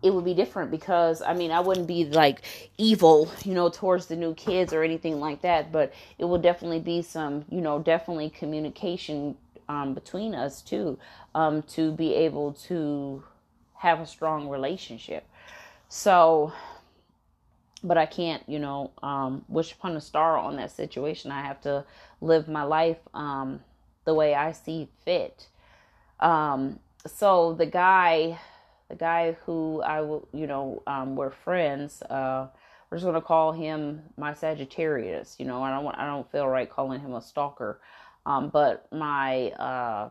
it 0.01 0.13
would 0.13 0.25
be 0.25 0.34
different 0.34 0.72
because 0.72 1.22
I 1.22 1.34
mean 1.34 1.51
I 1.51 1.60
wouldn't 1.60 1.88
be 1.88 2.06
like 2.06 2.42
evil, 2.78 3.31
you 3.44 3.54
know, 3.54 3.69
towards 3.69 4.06
the 4.07 4.16
new 4.16 4.34
kids 4.34 4.74
or 4.74 4.84
anything 4.84 5.19
like 5.19 5.42
that, 5.42 5.72
but 5.72 5.94
it 6.18 6.25
will 6.25 6.38
definitely 6.38 6.80
be 6.80 7.01
some, 7.01 7.46
you 7.50 7.62
know, 7.62 7.80
definitely 7.80 8.30
communication 8.30 9.36
um, 9.68 9.94
between 9.94 10.34
us 10.34 10.62
too 10.62 10.98
um, 11.36 11.62
to 11.63 11.92
be 11.92 12.16
able 12.16 12.54
to 12.54 13.24
have 13.75 14.00
a 14.01 14.06
strong 14.06 14.50
relationship. 14.50 15.25
So, 15.88 16.52
but 17.84 17.98
I 17.98 18.06
can't, 18.06 18.44
you 18.48 18.60
know, 18.60 18.92
um, 19.02 19.45
wish 19.48 19.72
upon 19.72 19.95
a 19.95 20.02
star 20.02 20.38
on 20.38 20.57
that 20.57 20.72
situation. 20.72 21.31
I 21.31 21.42
have 21.42 21.62
to 21.62 21.85
live 22.19 22.47
my 22.47 22.64
life 22.64 22.97
um, 23.14 23.62
the 24.06 24.14
way 24.14 24.35
I 24.35 24.52
see 24.52 24.90
fit. 25.06 25.47
Um, 26.19 26.80
so 27.07 27.54
the 27.54 27.66
guy, 27.66 28.40
the 28.90 28.96
guy 28.96 29.34
who 29.46 29.81
I 29.81 30.02
will, 30.02 30.28
you 30.34 30.48
know, 30.48 30.81
um, 30.88 31.16
we're 31.16 31.30
friends. 31.31 32.02
Uh, 32.04 32.48
we're 32.90 32.98
just 32.98 33.06
gonna 33.06 33.22
call 33.22 33.52
him 33.52 34.02
my 34.18 34.34
Sagittarius. 34.34 35.36
You 35.40 35.46
know, 35.46 35.62
I 35.62 35.69
don't 35.69 35.84
want, 35.84 35.98
I 35.98 36.06
don't 36.08 36.30
feel 36.31 36.48
right 36.48 36.69
calling 36.69 37.00
him 37.00 37.14
a 37.14 37.22
stalker. 37.22 37.80
Um, 38.26 38.50
but 38.50 38.88
my 38.92 39.52
uh, 39.52 40.10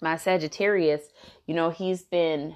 my 0.00 0.16
Sagittarius, 0.16 1.02
you 1.46 1.54
know, 1.54 1.70
he's 1.70 2.02
been 2.02 2.54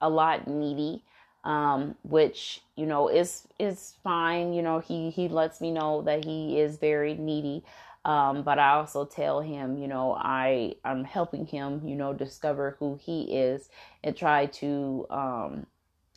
a 0.00 0.10
lot 0.10 0.46
needy, 0.46 1.02
um, 1.44 1.94
which 2.02 2.62
you 2.74 2.86
know 2.86 3.08
is 3.08 3.46
is 3.58 3.94
fine. 4.02 4.52
You 4.52 4.62
know, 4.62 4.80
he 4.80 5.10
he 5.10 5.28
lets 5.28 5.60
me 5.60 5.70
know 5.70 6.02
that 6.02 6.24
he 6.24 6.58
is 6.58 6.76
very 6.76 7.14
needy. 7.14 7.64
Um, 8.06 8.42
but 8.44 8.58
I 8.58 8.74
also 8.74 9.04
tell 9.04 9.40
him, 9.40 9.76
you 9.76 9.88
know, 9.88 10.14
I 10.14 10.76
I'm 10.84 11.04
helping 11.04 11.44
him, 11.44 11.82
you 11.84 11.96
know, 11.96 12.12
discover 12.14 12.76
who 12.78 12.98
he 13.02 13.36
is 13.36 13.68
and 14.04 14.16
try 14.16 14.46
to 14.46 15.06
um, 15.10 15.66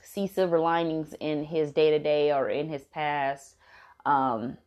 see 0.01 0.27
silver 0.27 0.59
linings 0.59 1.15
in 1.19 1.43
his 1.43 1.71
day 1.71 1.89
to 1.89 1.99
day 1.99 2.31
or 2.31 2.47
in 2.47 2.69
his 2.69 2.85
past. 2.85 3.55
Um, 4.05 4.57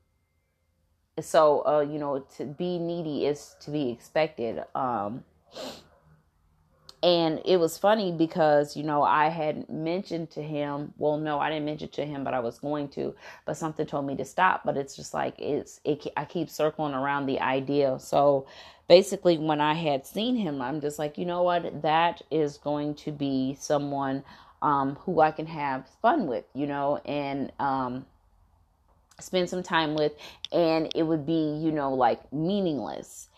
so 1.21 1.65
uh 1.67 1.81
you 1.81 1.99
know 1.99 2.21
to 2.37 2.45
be 2.45 2.79
needy 2.79 3.27
is 3.27 3.55
to 3.61 3.71
be 3.71 3.91
expected 3.91 4.63
um 4.75 5.23
and 7.03 7.41
it 7.45 7.59
was 7.59 7.77
funny 7.79 8.13
because 8.13 8.77
you 8.77 8.83
know 8.83 9.03
i 9.03 9.29
had 9.29 9.69
mentioned 9.69 10.31
to 10.31 10.43
him 10.43 10.93
well 10.99 11.17
no 11.19 11.39
i 11.39 11.51
didn't 11.51 11.65
mention 11.65 11.89
to 11.89 12.05
him 12.05 12.23
but 12.23 12.35
i 12.35 12.41
was 12.41 12.59
going 12.59 12.89
to 12.89 13.13
but 13.45 13.57
something 13.57 13.87
told 13.87 14.07
me 14.07 14.17
to 14.17 14.25
stop. 14.25 14.63
But 14.65 14.77
it's 14.77 14.97
just 14.97 15.15
like 15.15 15.39
it's 15.39 15.81
it 15.85 16.07
i 16.17 16.25
keep 16.25 16.51
circling 16.51 16.95
around 16.95 17.27
the 17.27 17.41
idea. 17.41 17.99
So 17.99 18.47
basically 18.89 19.39
when 19.39 19.61
i 19.61 19.75
had 19.75 20.07
seen 20.07 20.37
him 20.37 20.61
i'm 20.61 20.81
just 20.81 20.99
like 20.99 21.19
you 21.19 21.25
know 21.25 21.43
what? 21.43 21.83
That 21.83 22.23
is 22.31 22.59
going 22.59 22.95
to 22.97 23.13
be 23.13 23.57
someone 23.61 24.25
um 24.61 24.97
who 25.05 25.21
i 25.21 25.31
can 25.31 25.47
have 25.47 25.89
fun 26.01 26.27
with 26.27 26.45
you 26.55 26.67
know 26.67 26.99
and 27.05 27.53
um 27.59 28.07
spend 29.19 29.49
some 29.49 29.63
time 29.63 29.95
with. 29.95 30.13
And 30.53 30.91
it 30.95 31.05
would 31.05 31.27
be 31.27 31.59
you 31.61 31.73
know 31.73 31.95
like 31.95 32.33
meaningless. 32.33 33.29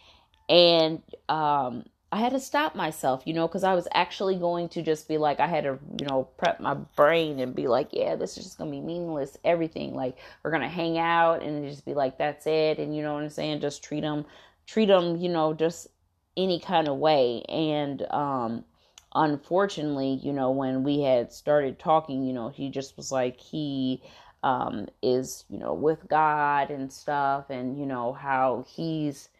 And 0.49 1.03
um 1.29 1.85
I 2.15 2.19
had 2.19 2.31
to 2.31 2.39
stop 2.39 2.77
myself, 2.77 3.25
you 3.25 3.35
know, 3.35 3.49
because 3.49 3.65
I 3.65 3.75
was 3.75 3.89
actually 3.93 4.37
going 4.37 4.69
to 4.69 4.83
just 4.83 5.09
be 5.09 5.19
like, 5.19 5.41
I 5.41 5.49
had 5.49 5.65
to, 5.65 5.81
you 5.99 6.07
know, 6.07 6.29
prep 6.37 6.61
my 6.61 6.75
brain 6.75 7.41
and 7.41 7.57
be 7.57 7.67
like, 7.67 7.89
yeah, 7.91 8.15
this 8.15 8.39
is 8.39 8.45
just 8.45 8.57
going 8.57 8.71
to 8.71 8.77
be 8.77 8.81
meaningless, 8.81 9.37
everything. 9.45 9.97
Like, 9.97 10.17
we're 10.45 10.53
going 10.53 10.63
to 10.63 10.69
hang 10.69 10.97
out 10.97 11.43
and 11.43 11.69
just 11.69 11.85
be 11.85 11.93
like, 11.93 12.17
that's 12.17 12.47
it. 12.47 12.79
And 12.79 12.95
you 12.95 13.03
know 13.03 13.15
what 13.15 13.25
I'm 13.25 13.31
saying? 13.31 13.63
Just 13.63 13.83
treat 13.83 14.03
them, 14.03 14.27
treat 14.65 14.87
them, 14.87 15.17
you 15.17 15.29
know, 15.29 15.55
just 15.55 15.89
any 16.37 16.61
kind 16.61 16.87
of 16.87 16.99
way. 16.99 17.43
And, 17.49 18.07
um, 18.13 18.65
unfortunately, 19.13 20.21
you 20.23 20.33
know, 20.33 20.53
when 20.53 20.85
we 20.85 21.01
had 21.01 21.33
started 21.33 21.81
talking, 21.81 22.25
you 22.25 22.33
know, 22.33 22.49
he 22.49 22.69
just 22.69 22.97
was 22.97 23.11
like, 23.11 23.41
he, 23.41 24.01
um, 24.45 24.87
is, 25.03 25.47
you 25.51 25.59
know, 25.59 25.75
with 25.75 26.07
God 26.07 26.71
and 26.71 26.93
stuff, 26.93 27.51
and, 27.51 27.77
you 27.77 27.87
know, 27.87 28.13
how 28.13 28.65
he's, 28.69 29.31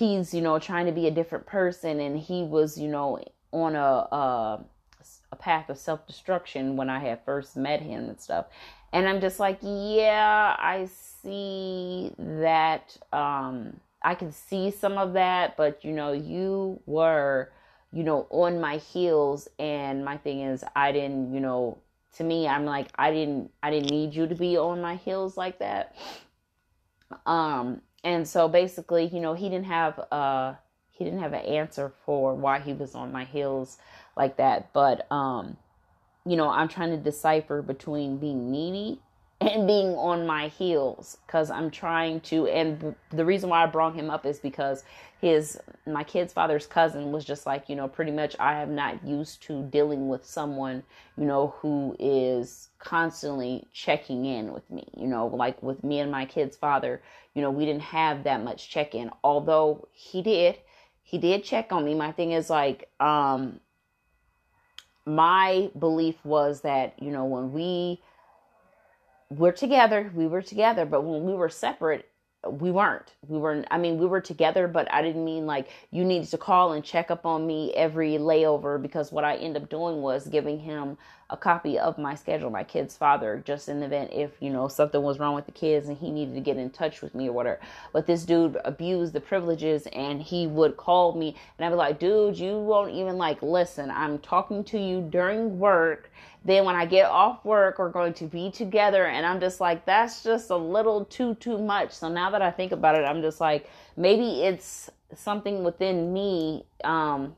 he's 0.00 0.32
you 0.32 0.40
know 0.40 0.58
trying 0.58 0.86
to 0.86 0.92
be 0.92 1.06
a 1.06 1.10
different 1.10 1.44
person 1.46 2.00
and 2.00 2.18
he 2.18 2.42
was 2.42 2.78
you 2.78 2.88
know 2.88 3.22
on 3.52 3.76
a 3.76 3.78
a, 3.78 4.64
a 5.30 5.36
path 5.36 5.68
of 5.68 5.76
self-destruction 5.78 6.74
when 6.74 6.88
i 6.88 6.98
had 6.98 7.22
first 7.24 7.56
met 7.56 7.80
him 7.80 8.08
and 8.08 8.18
stuff. 8.20 8.46
And 8.92 9.06
i'm 9.06 9.20
just 9.20 9.38
like 9.38 9.58
yeah 9.62 10.56
i 10.58 10.88
see 11.22 12.12
that 12.18 12.96
um 13.12 13.78
i 14.02 14.14
can 14.14 14.32
see 14.32 14.70
some 14.70 14.96
of 14.96 15.12
that 15.12 15.56
but 15.58 15.84
you 15.84 15.92
know 15.92 16.12
you 16.12 16.80
were 16.86 17.52
you 17.92 18.02
know 18.02 18.26
on 18.30 18.60
my 18.60 18.78
heels. 18.78 19.48
And 19.58 20.02
my 20.04 20.16
thing 20.16 20.40
is 20.40 20.64
i 20.74 20.92
didn't 20.92 21.34
you 21.34 21.40
know 21.40 21.78
to 22.16 22.24
me 22.24 22.48
i'm 22.48 22.64
like 22.64 22.88
i 22.96 23.12
didn't 23.12 23.50
i 23.62 23.70
didn't 23.70 23.90
need 23.90 24.14
you 24.14 24.26
to 24.26 24.34
be 24.34 24.56
on 24.56 24.80
my 24.80 24.96
heels 24.96 25.36
like 25.36 25.58
that. 25.58 25.94
Um 27.26 27.82
and 28.02 28.26
so 28.26 28.48
basically, 28.48 29.06
you 29.06 29.20
know, 29.20 29.34
he 29.34 29.48
didn't 29.48 29.66
have 29.66 29.98
uh 30.10 30.54
he 30.90 31.04
didn't 31.04 31.20
have 31.20 31.32
an 31.32 31.44
answer 31.46 31.92
for 32.04 32.34
why 32.34 32.60
he 32.60 32.72
was 32.72 32.94
on 32.94 33.10
my 33.10 33.24
heels 33.24 33.78
like 34.16 34.36
that. 34.36 34.72
But 34.72 35.10
um, 35.10 35.56
you 36.26 36.36
know, 36.36 36.50
I'm 36.50 36.68
trying 36.68 36.90
to 36.90 36.96
decipher 36.98 37.62
between 37.62 38.18
being 38.18 38.50
needy 38.50 39.00
and 39.40 39.66
being 39.66 39.94
on 39.96 40.26
my 40.26 40.48
heels 40.48 41.16
because 41.26 41.50
I'm 41.50 41.70
trying 41.70 42.20
to. 42.22 42.46
And 42.48 42.94
the 43.10 43.24
reason 43.24 43.48
why 43.50 43.62
I 43.62 43.66
brought 43.66 43.94
him 43.94 44.10
up 44.10 44.26
is 44.26 44.38
because 44.38 44.84
his 45.20 45.58
my 45.86 46.04
kid's 46.04 46.32
father's 46.32 46.66
cousin 46.66 47.12
was 47.12 47.24
just 47.24 47.44
like 47.44 47.68
you 47.68 47.76
know 47.76 47.86
pretty 47.86 48.10
much 48.10 48.34
I 48.38 48.54
have 48.54 48.70
not 48.70 49.04
used 49.04 49.42
to 49.44 49.62
dealing 49.64 50.08
with 50.08 50.24
someone 50.24 50.82
you 51.18 51.26
know 51.26 51.54
who 51.58 51.94
is 51.98 52.70
constantly 52.80 53.66
checking 53.72 54.24
in 54.24 54.52
with 54.52 54.68
me. 54.70 54.88
You 54.96 55.06
know, 55.06 55.26
like 55.26 55.62
with 55.62 55.84
me 55.84 56.00
and 56.00 56.10
my 56.10 56.24
kid's 56.24 56.56
father, 56.56 57.00
you 57.34 57.42
know, 57.42 57.50
we 57.50 57.64
didn't 57.64 57.82
have 57.82 58.24
that 58.24 58.42
much 58.42 58.68
check 58.70 58.94
in. 58.94 59.10
Although 59.22 59.88
he 59.92 60.22
did, 60.22 60.58
he 61.02 61.18
did 61.18 61.44
check 61.44 61.72
on 61.72 61.84
me. 61.84 61.94
My 61.94 62.12
thing 62.12 62.32
is 62.32 62.50
like, 62.50 62.88
um, 62.98 63.60
my 65.06 65.70
belief 65.78 66.16
was 66.24 66.62
that, 66.62 67.00
you 67.00 67.10
know, 67.10 67.24
when 67.24 67.52
we 67.52 68.00
were 69.30 69.52
together, 69.52 70.10
we 70.14 70.26
were 70.26 70.42
together, 70.42 70.84
but 70.84 71.02
when 71.04 71.24
we 71.24 71.32
were 71.34 71.48
separate, 71.48 72.06
we 72.48 72.70
weren't. 72.70 73.12
We 73.28 73.38
were 73.38 73.64
i 73.70 73.76
mean 73.76 73.98
we 73.98 74.06
were 74.06 74.20
together 74.22 74.66
but 74.66 74.90
i 74.92 75.02
didn't 75.02 75.24
mean 75.24 75.44
like 75.44 75.68
you 75.90 76.04
needed 76.04 76.28
to 76.30 76.38
call 76.38 76.72
and 76.72 76.82
check 76.82 77.10
up 77.10 77.26
on 77.26 77.46
me 77.46 77.72
every 77.74 78.12
layover 78.12 78.80
because 78.80 79.12
what 79.12 79.24
i 79.24 79.36
ended 79.36 79.62
up 79.62 79.68
doing 79.68 80.00
was 80.00 80.26
giving 80.26 80.58
him 80.58 80.96
a 81.28 81.36
copy 81.36 81.78
of 81.78 81.98
my 81.98 82.14
schedule 82.14 82.48
my 82.50 82.64
kid's 82.64 82.96
father 82.96 83.42
just 83.44 83.68
in 83.68 83.80
the 83.80 83.86
event 83.86 84.10
if 84.12 84.32
you 84.40 84.50
know 84.50 84.68
something 84.68 85.02
was 85.02 85.18
wrong 85.18 85.34
with 85.34 85.44
the 85.44 85.52
kids 85.52 85.88
and 85.88 85.98
he 85.98 86.10
needed 86.10 86.34
to 86.34 86.40
get 86.40 86.56
in 86.56 86.70
touch 86.70 87.02
with 87.02 87.14
me 87.14 87.28
or 87.28 87.32
whatever. 87.32 87.60
But 87.92 88.06
this 88.06 88.24
dude 88.24 88.58
abused 88.64 89.12
the 89.12 89.20
privileges 89.20 89.86
and 89.92 90.22
he 90.22 90.46
would 90.46 90.76
call 90.76 91.14
me 91.14 91.36
and 91.58 91.64
i'd 91.66 91.70
be 91.70 91.76
like 91.76 92.00
dude 92.00 92.38
you 92.38 92.58
won't 92.58 92.92
even 92.94 93.18
like 93.18 93.42
listen 93.42 93.90
i'm 93.90 94.18
talking 94.18 94.64
to 94.64 94.78
you 94.78 95.02
during 95.02 95.58
work 95.58 96.10
then 96.44 96.64
when 96.64 96.74
I 96.74 96.86
get 96.86 97.06
off 97.06 97.44
work, 97.44 97.78
we're 97.78 97.90
going 97.90 98.14
to 98.14 98.24
be 98.24 98.50
together. 98.50 99.06
And 99.06 99.26
I'm 99.26 99.40
just 99.40 99.60
like, 99.60 99.84
that's 99.84 100.22
just 100.22 100.50
a 100.50 100.56
little 100.56 101.04
too, 101.04 101.34
too 101.34 101.58
much. 101.58 101.92
So 101.92 102.08
now 102.08 102.30
that 102.30 102.42
I 102.42 102.50
think 102.50 102.72
about 102.72 102.94
it, 102.94 103.04
I'm 103.04 103.20
just 103.20 103.40
like, 103.40 103.68
maybe 103.96 104.42
it's 104.42 104.90
something 105.14 105.64
within 105.64 106.12
me. 106.12 106.64
Um, 106.82 107.36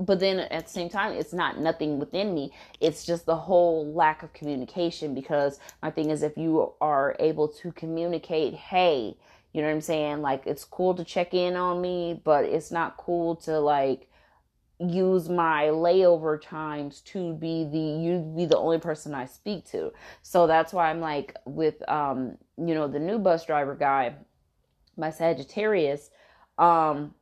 but 0.00 0.20
then 0.20 0.38
at 0.38 0.66
the 0.66 0.70
same 0.70 0.88
time, 0.88 1.12
it's 1.12 1.32
not 1.32 1.58
nothing 1.58 1.98
within 1.98 2.32
me. 2.32 2.52
It's 2.80 3.04
just 3.04 3.26
the 3.26 3.36
whole 3.36 3.92
lack 3.92 4.22
of 4.22 4.32
communication 4.32 5.14
because 5.14 5.58
my 5.82 5.90
thing 5.90 6.10
is, 6.10 6.22
if 6.22 6.38
you 6.38 6.72
are 6.80 7.16
able 7.18 7.48
to 7.48 7.72
communicate, 7.72 8.54
hey, 8.54 9.16
you 9.52 9.60
know 9.60 9.66
what 9.66 9.74
I'm 9.74 9.80
saying? 9.80 10.22
Like, 10.22 10.46
it's 10.46 10.64
cool 10.64 10.94
to 10.94 11.04
check 11.04 11.34
in 11.34 11.56
on 11.56 11.80
me, 11.80 12.20
but 12.22 12.44
it's 12.44 12.70
not 12.70 12.96
cool 12.96 13.36
to 13.36 13.58
like, 13.58 14.07
use 14.80 15.28
my 15.28 15.64
layover 15.64 16.40
times 16.40 17.00
to 17.00 17.34
be 17.34 17.64
the 17.64 17.78
you 17.78 18.32
be 18.36 18.46
the 18.46 18.56
only 18.56 18.78
person 18.78 19.14
I 19.14 19.26
speak 19.26 19.64
to. 19.70 19.92
So 20.22 20.46
that's 20.46 20.72
why 20.72 20.90
I'm 20.90 21.00
like 21.00 21.36
with 21.44 21.86
um 21.88 22.38
you 22.56 22.74
know 22.74 22.88
the 22.88 23.00
new 23.00 23.18
bus 23.18 23.44
driver 23.44 23.74
guy, 23.74 24.14
my 24.96 25.10
Sagittarius, 25.10 26.10
um 26.58 27.14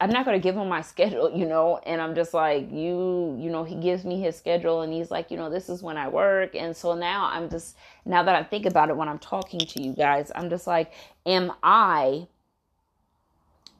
I'm 0.00 0.10
not 0.10 0.24
going 0.24 0.38
to 0.38 0.42
give 0.42 0.56
him 0.56 0.68
my 0.68 0.82
schedule, 0.92 1.30
you 1.36 1.46
know, 1.46 1.80
and 1.86 2.00
I'm 2.00 2.14
just 2.14 2.34
like, 2.34 2.70
you, 2.70 3.36
you 3.40 3.50
know, 3.50 3.64
he 3.64 3.76
gives 3.76 4.04
me 4.04 4.20
his 4.20 4.36
schedule 4.36 4.82
and 4.82 4.92
he's 4.92 5.10
like, 5.10 5.30
you 5.30 5.36
know, 5.36 5.48
this 5.50 5.68
is 5.68 5.82
when 5.82 5.96
I 5.96 6.08
work. 6.08 6.54
And 6.54 6.76
so 6.76 6.94
now 6.94 7.30
I'm 7.32 7.48
just, 7.48 7.76
now 8.04 8.22
that 8.22 8.34
I 8.34 8.42
think 8.42 8.66
about 8.66 8.90
it 8.90 8.96
when 8.96 9.08
I'm 9.08 9.18
talking 9.18 9.60
to 9.60 9.82
you 9.82 9.92
guys, 9.94 10.32
I'm 10.34 10.50
just 10.50 10.66
like, 10.66 10.92
am 11.24 11.52
I, 11.62 12.26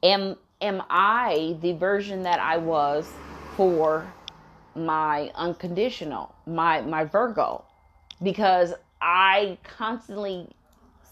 am, 0.03 0.37
am 0.65 0.83
I 0.89 1.57
the 1.61 1.73
version 1.75 2.23
that 2.23 2.41
I 2.41 2.57
was 2.57 3.07
for 3.55 4.11
my 4.75 5.31
unconditional, 5.35 6.35
my 6.47 6.81
my 6.81 7.05
Virgo? 7.05 7.65
Because 8.23 8.73
I 9.01 9.59
constantly 9.63 10.49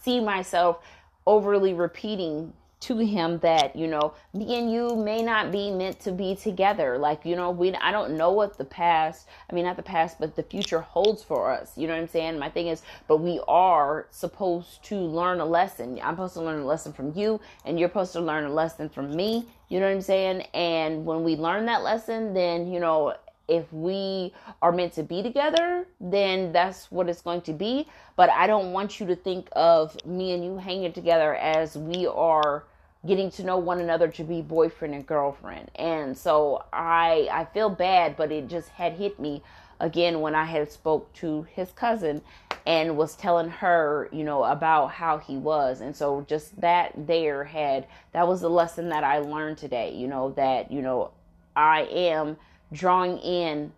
see 0.02 0.20
myself 0.20 0.82
overly 1.26 1.74
repeating 1.74 2.52
to 2.82 2.98
him 2.98 3.38
that 3.38 3.74
you 3.76 3.86
know 3.86 4.14
me 4.34 4.58
and 4.58 4.72
you 4.72 4.96
may 4.96 5.22
not 5.22 5.52
be 5.52 5.70
meant 5.70 6.00
to 6.00 6.12
be 6.12 6.34
together. 6.34 6.98
Like 6.98 7.24
you 7.24 7.36
know 7.36 7.50
we 7.50 7.74
i 7.74 7.90
don't 7.90 8.16
know 8.16 8.32
what 8.32 8.58
the 8.58 8.64
past 8.64 9.28
i 9.50 9.54
mean 9.54 9.64
not 9.64 9.76
the 9.76 9.82
past 9.82 10.18
but 10.18 10.36
the 10.36 10.42
future 10.42 10.80
holds 10.80 11.22
for 11.22 11.50
us. 11.50 11.76
You 11.76 11.86
know 11.86 11.94
what 11.94 12.02
i'm 12.02 12.08
saying? 12.08 12.38
My 12.38 12.50
thing 12.50 12.68
is 12.68 12.82
but 13.08 13.18
we 13.18 13.40
are 13.48 14.06
supposed 14.10 14.82
to 14.84 14.96
learn 14.96 15.40
a 15.40 15.46
lesson. 15.46 15.98
I'm 16.02 16.14
supposed 16.14 16.34
to 16.34 16.42
learn 16.42 16.60
a 16.60 16.66
lesson 16.66 16.92
from 16.92 17.12
you 17.14 17.40
and 17.64 17.78
you're 17.78 17.88
supposed 17.88 18.12
to 18.14 18.20
learn 18.20 18.44
a 18.44 18.52
lesson 18.52 18.88
from 18.88 19.14
me. 19.14 19.46
You 19.68 19.80
know 19.80 19.86
what 19.86 19.94
i'm 19.94 20.02
saying? 20.02 20.42
And 20.54 21.06
when 21.06 21.22
we 21.24 21.36
learn 21.36 21.66
that 21.66 21.82
lesson 21.82 22.34
then 22.34 22.70
you 22.72 22.80
know 22.80 23.14
if 23.48 23.70
we 23.72 24.32
are 24.62 24.72
meant 24.72 24.94
to 24.94 25.02
be 25.02 25.22
together, 25.22 25.86
then 26.00 26.52
that's 26.52 26.90
what 26.90 27.08
it's 27.08 27.20
going 27.20 27.42
to 27.42 27.52
be. 27.52 27.86
But 28.16 28.30
I 28.30 28.46
don't 28.46 28.72
want 28.72 29.00
you 29.00 29.06
to 29.06 29.16
think 29.16 29.48
of 29.52 29.96
me 30.06 30.32
and 30.32 30.44
you 30.44 30.56
hanging 30.56 30.92
together 30.92 31.34
as 31.34 31.76
we 31.76 32.06
are 32.06 32.64
getting 33.06 33.30
to 33.32 33.44
know 33.44 33.58
one 33.58 33.80
another 33.80 34.08
to 34.08 34.24
be 34.24 34.42
boyfriend 34.42 34.94
and 34.94 35.06
girlfriend. 35.06 35.70
And 35.74 36.16
so 36.16 36.64
I 36.72 37.28
I 37.30 37.44
feel 37.46 37.68
bad, 37.70 38.16
but 38.16 38.30
it 38.30 38.48
just 38.48 38.68
had 38.70 38.94
hit 38.94 39.18
me 39.18 39.42
again 39.80 40.20
when 40.20 40.34
I 40.34 40.44
had 40.44 40.70
spoke 40.70 41.12
to 41.14 41.42
his 41.54 41.72
cousin 41.72 42.22
and 42.64 42.96
was 42.96 43.16
telling 43.16 43.48
her, 43.48 44.08
you 44.12 44.22
know, 44.22 44.44
about 44.44 44.92
how 44.92 45.18
he 45.18 45.36
was. 45.36 45.80
And 45.80 45.96
so 45.96 46.24
just 46.28 46.60
that 46.60 46.92
there 46.96 47.44
had 47.44 47.86
that 48.12 48.28
was 48.28 48.40
the 48.40 48.50
lesson 48.50 48.88
that 48.90 49.04
I 49.04 49.18
learned 49.18 49.58
today, 49.58 49.94
you 49.94 50.06
know, 50.06 50.30
that, 50.32 50.70
you 50.70 50.82
know, 50.82 51.10
I 51.56 51.82
am 51.82 52.36
drawing 52.72 53.18
in 53.18 53.72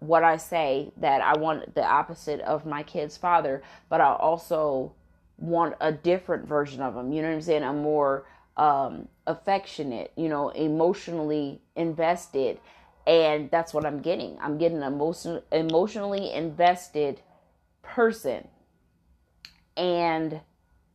what 0.00 0.22
I 0.22 0.36
say 0.36 0.92
that 0.98 1.22
I 1.22 1.38
want 1.38 1.74
the 1.74 1.84
opposite 1.84 2.40
of 2.42 2.66
my 2.66 2.82
kid's 2.82 3.16
father, 3.16 3.62
but 3.88 4.02
I 4.02 4.12
also 4.12 4.92
want 5.38 5.74
a 5.80 5.90
different 5.90 6.46
version 6.46 6.82
of 6.82 6.94
him. 6.94 7.12
You 7.12 7.22
know 7.22 7.28
what 7.28 7.34
I'm 7.34 7.42
saying? 7.42 7.62
A 7.62 7.72
more 7.72 8.26
um, 8.56 9.08
affectionate, 9.26 10.12
you 10.16 10.28
know, 10.28 10.50
emotionally 10.50 11.60
invested. 11.74 12.58
And 13.06 13.50
that's 13.50 13.72
what 13.72 13.86
I'm 13.86 14.00
getting. 14.00 14.36
I'm 14.40 14.58
getting 14.58 14.78
an 14.78 14.92
emotion, 14.92 15.42
emotionally 15.52 16.32
invested 16.32 17.20
person. 17.82 18.48
And 19.76 20.40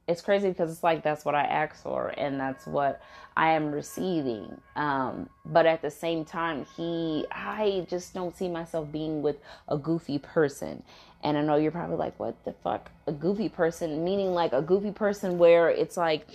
it's 0.08 0.22
crazy 0.22 0.50
because 0.50 0.72
it's 0.72 0.84
like 0.84 1.03
that's 1.03 1.24
what 1.24 1.36
I 1.36 1.44
asked 1.44 1.84
for 1.84 2.08
and 2.18 2.39
that's 2.39 2.65
what 2.65 3.01
I 3.38 3.51
am 3.51 3.72
receiving. 3.72 4.60
Um, 4.75 5.30
but 5.46 5.65
at 5.65 5.82
the 5.82 5.91
same 5.91 6.25
time, 6.25 6.65
he, 6.75 7.25
I 7.32 7.86
just 7.89 8.13
don't 8.13 8.36
see 8.36 8.50
myself 8.50 8.91
being 8.91 9.22
with 9.22 9.38
a 9.70 9.77
goofy 9.77 10.20
person. 10.20 10.84
And 11.24 11.38
I 11.38 11.41
know 11.41 11.56
you're 11.56 11.72
probably 11.72 11.98
like, 11.98 12.20
what 12.20 12.44
the 12.44 12.51
fuck? 12.51 12.91
A 13.08 13.12
goofy 13.12 13.48
person, 13.48 14.03
meaning 14.03 14.34
like 14.34 14.51
a 14.53 14.62
goofy 14.62 14.91
person 14.91 15.38
where 15.38 15.70
it's 15.70 15.96
like, 15.96 16.27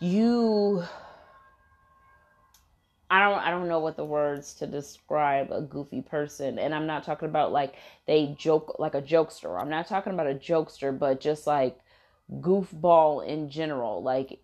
you 0.00 0.82
I 3.10 3.22
don't 3.22 3.38
I 3.38 3.50
don't 3.50 3.68
know 3.68 3.80
what 3.80 3.96
the 3.96 4.04
words 4.04 4.54
to 4.54 4.66
describe 4.66 5.50
a 5.50 5.60
goofy 5.60 6.02
person 6.02 6.58
and 6.58 6.74
I'm 6.74 6.86
not 6.86 7.04
talking 7.04 7.28
about 7.28 7.52
like 7.52 7.74
they 8.06 8.34
joke 8.38 8.76
like 8.78 8.94
a 8.94 9.02
jokester. 9.02 9.60
I'm 9.60 9.70
not 9.70 9.86
talking 9.88 10.12
about 10.12 10.26
a 10.26 10.34
jokester 10.34 10.96
but 10.96 11.20
just 11.20 11.46
like 11.46 11.78
goofball 12.30 13.26
in 13.26 13.50
general. 13.50 14.02
Like 14.02 14.40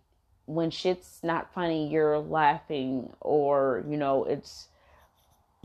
when 0.47 0.71
shit's 0.71 1.19
not 1.23 1.53
funny, 1.53 1.87
you're 1.87 2.17
laughing, 2.17 3.13
or, 3.19 3.83
you 3.87 3.97
know, 3.97 4.23
it's, 4.23 4.69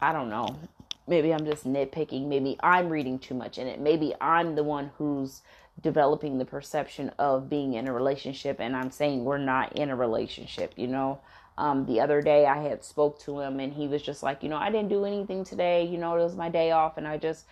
I 0.00 0.12
don't 0.12 0.28
know. 0.28 0.58
Maybe 1.06 1.32
I'm 1.32 1.46
just 1.46 1.64
nitpicking. 1.64 2.26
Maybe 2.28 2.56
I'm 2.62 2.88
reading 2.88 3.18
too 3.18 3.34
much 3.34 3.58
in 3.58 3.66
it. 3.66 3.80
Maybe 3.80 4.12
I'm 4.20 4.54
the 4.54 4.64
one 4.64 4.90
who's 4.99 5.42
developing 5.81 6.38
the 6.38 6.45
perception 6.45 7.11
of 7.19 7.49
being 7.49 7.75
in 7.75 7.88
a 7.88 7.93
relationship 7.93 8.61
and 8.61 8.76
I'm 8.76 8.91
saying 8.91 9.25
we're 9.25 9.38
not 9.38 9.76
in 9.76 9.91
a 9.91 9.97
relationship, 9.97 10.75
you 10.76 10.87
know. 10.87 11.21
Um, 11.59 11.85
the 11.87 12.00
other 12.00 12.23
day 12.23 12.47
I 12.47 12.62
had 12.62 12.85
spoke 12.85 13.21
to 13.21 13.41
him 13.41 13.61
and 13.61 13.73
he 13.73 13.87
was 13.87 14.02
just 14.02 14.23
like, 14.23 14.43
you 14.43 14.49
know, 14.49 14.57
I 14.57 14.71
didn't 14.71 14.88
do 14.88 15.05
anything 15.05 15.45
today, 15.45 15.85
you 15.85 15.99
know, 15.99 16.17
it 16.17 16.23
was 16.23 16.37
my 16.37 16.49
day 16.49 16.71
off 16.71 16.97
and 16.97 17.07
I 17.07 17.19
just 17.19 17.47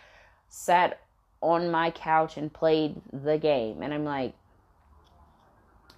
sat 0.48 1.00
on 1.40 1.70
my 1.70 1.90
couch 1.90 2.36
and 2.36 2.52
played 2.52 3.00
the 3.12 3.38
game. 3.38 3.82
And 3.82 3.92
I'm 3.92 4.04
like 4.04 4.34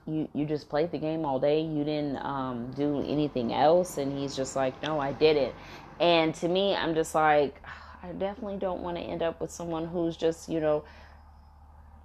you 0.07 0.29
you 0.35 0.47
just 0.47 0.69
played 0.69 0.91
the 0.91 0.99
game 0.99 1.25
all 1.25 1.38
day? 1.38 1.61
You 1.61 1.85
didn't 1.85 2.17
um, 2.19 2.73
do 2.73 3.00
anything 3.07 3.52
else? 3.52 3.99
And 3.99 4.17
he's 4.17 4.35
just 4.35 4.57
like 4.57 4.81
no 4.83 5.00
I 5.00 5.12
didn't. 5.12 5.55
And 6.00 6.35
to 6.37 6.49
me 6.49 6.75
I'm 6.75 6.95
just 6.95 7.14
like 7.14 7.62
I 8.02 8.12
definitely 8.12 8.59
don't 8.59 8.81
want 8.81 8.97
to 8.97 9.02
end 9.02 9.23
up 9.23 9.41
with 9.41 9.50
someone 9.50 9.87
who's 9.87 10.17
just 10.17 10.49
you 10.49 10.61
know 10.61 10.85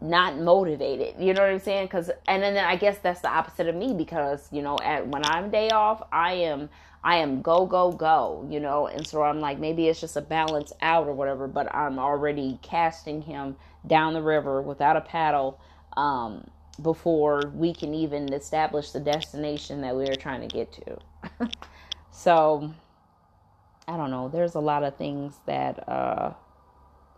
not 0.01 0.37
motivated. 0.37 1.15
You 1.19 1.33
know 1.33 1.41
what 1.41 1.51
I'm 1.51 1.59
saying? 1.59 1.85
Because 1.85 2.11
and 2.27 2.43
then 2.43 2.57
I 2.57 2.75
guess 2.75 2.99
that's 2.99 3.21
the 3.21 3.29
opposite 3.29 3.67
of 3.67 3.75
me 3.75 3.93
because 3.93 4.47
you 4.51 4.61
know 4.61 4.77
at 4.83 5.07
when 5.07 5.25
I'm 5.25 5.49
day 5.49 5.69
off, 5.69 6.03
I 6.11 6.33
am 6.33 6.69
I 7.03 7.17
am 7.17 7.41
go 7.41 7.65
go 7.65 7.91
go. 7.91 8.47
You 8.49 8.59
know, 8.59 8.87
and 8.87 9.05
so 9.05 9.23
I'm 9.23 9.39
like 9.39 9.59
maybe 9.59 9.87
it's 9.87 9.99
just 9.99 10.15
a 10.15 10.21
balance 10.21 10.71
out 10.81 11.07
or 11.07 11.13
whatever. 11.13 11.47
But 11.47 11.73
I'm 11.73 11.99
already 11.99 12.59
casting 12.61 13.21
him 13.21 13.55
down 13.85 14.13
the 14.13 14.21
river 14.21 14.61
without 14.61 14.97
a 14.97 15.01
paddle 15.01 15.59
um, 15.95 16.47
before 16.81 17.51
we 17.55 17.73
can 17.73 17.93
even 17.93 18.31
establish 18.33 18.91
the 18.91 18.99
destination 18.99 19.81
that 19.81 19.95
we 19.95 20.07
are 20.07 20.15
trying 20.15 20.41
to 20.41 20.47
get 20.47 20.71
to. 20.73 21.49
so 22.11 22.71
I 23.87 23.97
don't 23.97 24.11
know. 24.11 24.29
There's 24.29 24.55
a 24.55 24.59
lot 24.59 24.83
of 24.83 24.95
things 24.97 25.33
that 25.45 25.87
uh, 25.89 26.33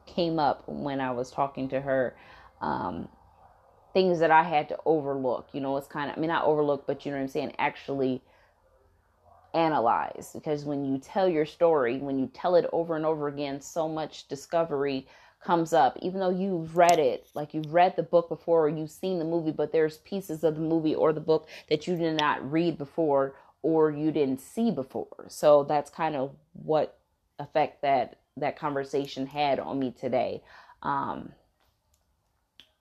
came 0.05 0.39
up 0.39 0.63
when 0.67 1.01
I 1.01 1.11
was 1.11 1.31
talking 1.31 1.67
to 1.69 1.81
her 1.81 2.15
um, 2.61 3.07
things 3.93 4.19
that 4.19 4.31
I 4.31 4.43
had 4.43 4.69
to 4.69 4.77
overlook. 4.85 5.49
You 5.53 5.61
know, 5.61 5.77
it's 5.77 5.87
kind 5.87 6.09
of, 6.09 6.17
I 6.17 6.19
mean, 6.19 6.29
not 6.29 6.45
overlook, 6.45 6.85
but 6.85 7.05
you 7.05 7.11
know 7.11 7.17
what 7.17 7.23
I'm 7.23 7.29
saying? 7.29 7.53
Actually 7.57 8.21
analyze. 9.53 10.31
Because 10.33 10.65
when 10.65 10.85
you 10.85 10.97
tell 10.97 11.27
your 11.27 11.45
story, 11.45 11.97
when 11.97 12.19
you 12.19 12.27
tell 12.33 12.55
it 12.55 12.69
over 12.71 12.95
and 12.95 13.05
over 13.05 13.27
again, 13.27 13.61
so 13.61 13.87
much 13.87 14.27
discovery 14.27 15.07
comes 15.43 15.73
up. 15.73 15.97
Even 16.01 16.19
though 16.19 16.29
you've 16.29 16.75
read 16.75 16.99
it, 16.99 17.29
like 17.33 17.53
you've 17.53 17.73
read 17.73 17.95
the 17.95 18.03
book 18.03 18.29
before 18.29 18.65
or 18.65 18.69
you've 18.69 18.91
seen 18.91 19.19
the 19.19 19.25
movie, 19.25 19.51
but 19.51 19.71
there's 19.71 19.97
pieces 19.99 20.43
of 20.43 20.55
the 20.55 20.61
movie 20.61 20.95
or 20.95 21.13
the 21.13 21.21
book 21.21 21.47
that 21.69 21.87
you 21.87 21.95
did 21.95 22.19
not 22.19 22.51
read 22.51 22.77
before 22.77 23.35
or 23.61 23.91
you 23.91 24.11
didn't 24.11 24.39
see 24.39 24.71
before. 24.71 25.25
So 25.27 25.63
that's 25.63 25.89
kind 25.89 26.15
of 26.15 26.35
what 26.53 26.97
effect 27.39 27.81
that 27.81 28.19
that 28.37 28.57
conversation 28.57 29.27
had 29.27 29.59
on 29.59 29.79
me 29.79 29.91
today. 29.91 30.41
Um, 30.81 31.33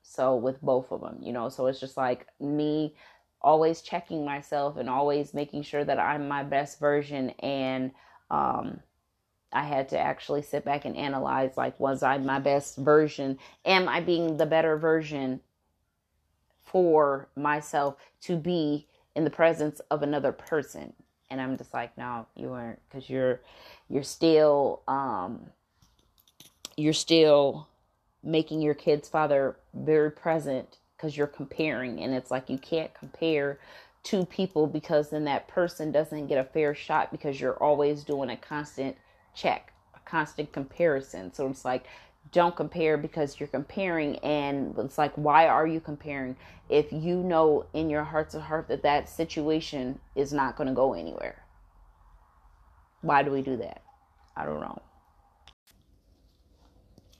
so 0.09 0.35
with 0.35 0.59
both 0.59 0.91
of 0.91 1.01
them, 1.01 1.19
you 1.21 1.31
know, 1.31 1.49
so 1.49 1.67
it's 1.67 1.79
just 1.79 1.95
like 1.95 2.25
me 2.39 2.95
always 3.43 3.81
checking 3.81 4.25
myself 4.25 4.75
and 4.75 4.89
always 4.89 5.35
making 5.35 5.61
sure 5.61 5.85
that 5.85 5.99
I'm 5.99 6.27
my 6.27 6.41
best 6.41 6.79
version 6.79 7.29
and 7.39 7.91
um 8.31 8.79
I 9.53 9.63
had 9.63 9.89
to 9.89 9.99
actually 9.99 10.41
sit 10.41 10.65
back 10.65 10.85
and 10.85 10.97
analyze 10.97 11.57
like 11.57 11.79
was 11.79 12.01
I 12.01 12.17
my 12.17 12.39
best 12.39 12.77
version? 12.77 13.37
Am 13.65 13.87
I 13.87 14.01
being 14.01 14.37
the 14.37 14.47
better 14.47 14.77
version 14.77 15.41
for 16.63 17.29
myself 17.35 17.95
to 18.21 18.35
be 18.35 18.87
in 19.15 19.25
the 19.25 19.29
presence 19.29 19.79
of 19.91 20.01
another 20.01 20.31
person? 20.31 20.93
And 21.29 21.39
I'm 21.39 21.55
just 21.55 21.71
like, 21.71 21.95
no, 21.99 22.25
you 22.35 22.49
weren't 22.49 22.79
cuz 22.89 23.11
you're 23.11 23.41
you're 23.87 24.01
still 24.01 24.81
um 24.87 25.51
you're 26.75 26.93
still 26.93 27.68
making 28.23 28.61
your 28.61 28.73
kid's 28.73 29.07
father 29.09 29.57
very 29.73 30.11
present 30.11 30.77
because 30.95 31.15
you're 31.15 31.27
comparing 31.27 32.01
and 32.01 32.13
it's 32.13 32.31
like 32.31 32.49
you 32.49 32.57
can't 32.57 32.93
compare 32.93 33.59
two 34.03 34.25
people 34.25 34.67
because 34.67 35.09
then 35.09 35.25
that 35.25 35.47
person 35.47 35.91
doesn't 35.91 36.27
get 36.27 36.37
a 36.37 36.43
fair 36.43 36.75
shot 36.75 37.11
because 37.11 37.39
you're 37.39 37.61
always 37.63 38.03
doing 38.03 38.29
a 38.29 38.37
constant 38.37 38.95
check 39.33 39.73
a 39.95 39.99
constant 40.09 40.51
comparison. 40.51 41.33
So 41.33 41.47
it's 41.47 41.65
like 41.65 41.85
don't 42.31 42.55
compare 42.55 42.97
because 42.97 43.39
you're 43.39 43.47
comparing 43.47 44.17
and 44.19 44.77
it's 44.77 44.97
like 44.97 45.13
why 45.15 45.47
are 45.47 45.65
you 45.67 45.79
comparing? 45.79 46.35
If 46.69 46.91
you 46.91 47.17
know 47.17 47.65
in 47.73 47.89
your 47.89 48.03
hearts 48.03 48.35
of 48.35 48.41
heart 48.41 48.67
that 48.67 48.83
that 48.83 49.09
situation 49.09 49.99
is 50.15 50.33
not 50.33 50.55
going 50.55 50.67
to 50.67 50.73
go 50.75 50.93
anywhere 50.93 51.43
why 53.01 53.23
do 53.23 53.31
we 53.31 53.41
do 53.41 53.57
that? 53.57 53.81
I 54.35 54.45
don't 54.45 54.61
know 54.61 54.81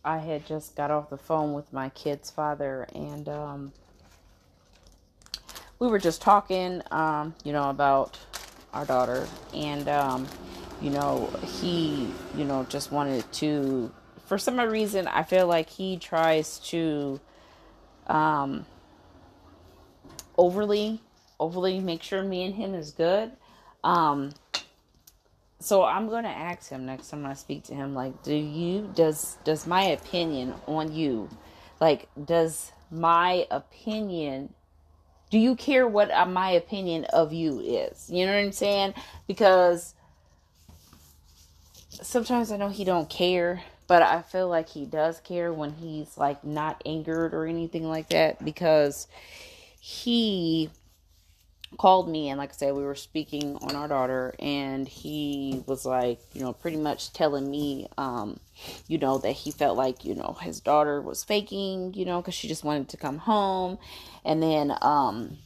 I 0.03 0.19
had 0.19 0.45
just 0.45 0.75
got 0.75 0.91
off 0.91 1.09
the 1.09 1.17
phone 1.17 1.53
with 1.53 1.71
my 1.73 1.89
kid's 1.89 2.31
father, 2.31 2.87
and 2.95 3.27
um, 3.27 3.73
we 5.77 5.87
were 5.87 5.99
just 5.99 6.21
talking, 6.21 6.81
um, 6.91 7.35
you 7.43 7.51
know, 7.51 7.69
about 7.69 8.17
our 8.73 8.85
daughter, 8.85 9.27
and 9.53 9.87
um, 9.89 10.27
you 10.81 10.89
know, 10.89 11.29
he, 11.61 12.07
you 12.35 12.45
know, 12.45 12.65
just 12.69 12.91
wanted 12.91 13.31
to. 13.33 13.91
For 14.25 14.37
some 14.37 14.59
reason, 14.59 15.07
I 15.07 15.23
feel 15.23 15.47
like 15.47 15.69
he 15.69 15.97
tries 15.97 16.59
to 16.69 17.19
um, 18.07 18.65
overly, 20.37 21.01
overly 21.39 21.79
make 21.79 22.03
sure 22.03 22.23
me 22.23 22.43
and 22.45 22.55
him 22.55 22.73
is 22.73 22.91
good. 22.91 23.31
Um, 23.83 24.31
so 25.59 25.83
I'm 25.83 26.07
going 26.07 26.23
to 26.23 26.29
ask 26.29 26.69
him 26.69 26.85
next 26.85 27.09
time 27.09 27.25
I 27.25 27.33
speak 27.33 27.63
to 27.65 27.75
him 27.75 27.93
like 27.93 28.23
do 28.23 28.33
you 28.33 28.89
does 28.95 29.37
does 29.43 29.67
my 29.67 29.83
opinion 29.83 30.53
on 30.67 30.93
you 30.93 31.29
like 31.79 32.07
does 32.23 32.71
my 32.91 33.45
opinion 33.51 34.53
do 35.29 35.37
you 35.37 35.55
care 35.55 35.87
what 35.87 36.09
uh, 36.11 36.25
my 36.25 36.49
opinion 36.49 37.05
of 37.05 37.33
you 37.33 37.59
is? 37.59 38.09
You 38.09 38.25
know 38.25 38.33
what 38.33 38.39
I'm 38.39 38.51
saying? 38.51 38.95
Because 39.27 39.93
sometimes 42.01 42.51
I 42.51 42.57
know 42.57 42.69
he 42.69 42.83
don't 42.83 43.09
care 43.09 43.61
but 43.89 44.03
I 44.03 44.21
feel 44.21 44.47
like 44.47 44.69
he 44.69 44.85
does 44.85 45.19
care 45.19 45.51
when 45.51 45.71
he's 45.71 46.15
like 46.15 46.43
not 46.43 46.79
angered 46.85 47.33
or 47.33 47.47
anything 47.47 47.89
like 47.89 48.09
that 48.09 48.45
because 48.45 49.07
he 49.79 50.69
called 51.77 52.09
me 52.09 52.29
and 52.29 52.37
like 52.37 52.49
I 52.49 52.53
said 52.53 52.73
we 52.73 52.83
were 52.83 52.95
speaking 52.95 53.57
on 53.61 53.75
our 53.75 53.87
daughter 53.87 54.33
and 54.39 54.87
he 54.87 55.63
was 55.67 55.85
like 55.85 56.19
you 56.33 56.41
know 56.41 56.53
pretty 56.53 56.77
much 56.77 57.13
telling 57.13 57.49
me 57.49 57.87
um 57.97 58.39
you 58.87 58.97
know 58.97 59.17
that 59.19 59.31
he 59.31 59.51
felt 59.51 59.77
like 59.77 60.03
you 60.03 60.15
know 60.15 60.35
his 60.41 60.59
daughter 60.59 61.01
was 61.01 61.23
faking 61.23 61.93
you 61.93 62.05
know 62.05 62.21
cuz 62.21 62.33
she 62.33 62.47
just 62.47 62.63
wanted 62.63 62.89
to 62.89 62.97
come 62.97 63.19
home. 63.19 63.77
And 64.25 64.41
then 64.41 64.75
um 64.81 65.37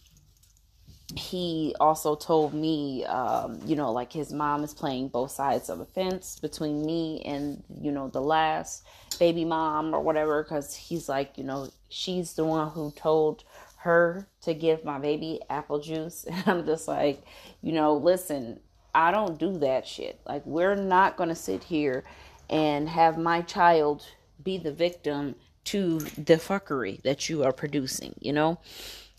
he 1.15 1.75
also 1.79 2.15
told 2.15 2.53
me 2.53 3.05
um 3.05 3.59
you 3.65 3.75
know 3.75 3.91
like 3.91 4.11
his 4.11 4.31
mom 4.33 4.63
is 4.63 4.73
playing 4.73 5.09
both 5.09 5.31
sides 5.31 5.69
of 5.69 5.77
the 5.77 5.85
fence 5.85 6.39
between 6.39 6.85
me 6.85 7.21
and 7.23 7.63
you 7.81 7.91
know 7.91 8.07
the 8.07 8.21
last 8.21 8.83
baby 9.19 9.45
mom 9.45 9.93
or 9.93 10.01
whatever 10.01 10.43
cuz 10.43 10.73
he's 10.73 11.07
like 11.07 11.37
you 11.37 11.43
know 11.43 11.69
she's 11.89 12.33
the 12.33 12.45
one 12.45 12.69
who 12.71 12.91
told 12.91 13.43
her 13.83 14.25
to 14.41 14.53
give 14.53 14.85
my 14.85 14.97
baby 14.97 15.41
apple 15.49 15.79
juice. 15.79 16.25
And 16.29 16.43
I'm 16.47 16.65
just 16.65 16.87
like, 16.87 17.23
you 17.61 17.73
know, 17.73 17.95
listen, 17.95 18.59
I 18.95 19.11
don't 19.11 19.37
do 19.37 19.57
that 19.59 19.85
shit. 19.85 20.19
Like, 20.25 20.45
we're 20.45 20.75
not 20.75 21.17
going 21.17 21.29
to 21.29 21.35
sit 21.35 21.65
here 21.65 22.03
and 22.49 22.87
have 22.87 23.17
my 23.17 23.41
child 23.41 24.05
be 24.41 24.57
the 24.57 24.71
victim 24.71 25.35
to 25.65 25.99
the 25.99 26.35
fuckery 26.35 27.01
that 27.03 27.29
you 27.29 27.43
are 27.43 27.51
producing, 27.51 28.15
you 28.19 28.33
know? 28.33 28.59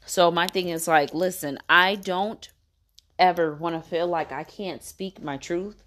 So, 0.06 0.30
my 0.30 0.46
thing 0.46 0.68
is 0.68 0.88
like, 0.88 1.12
listen, 1.12 1.58
I 1.68 1.96
don't 1.96 2.48
ever 3.18 3.54
want 3.54 3.82
to 3.82 3.88
feel 3.88 4.06
like 4.06 4.32
I 4.32 4.44
can't 4.44 4.82
speak 4.82 5.22
my 5.22 5.36
truth 5.36 5.84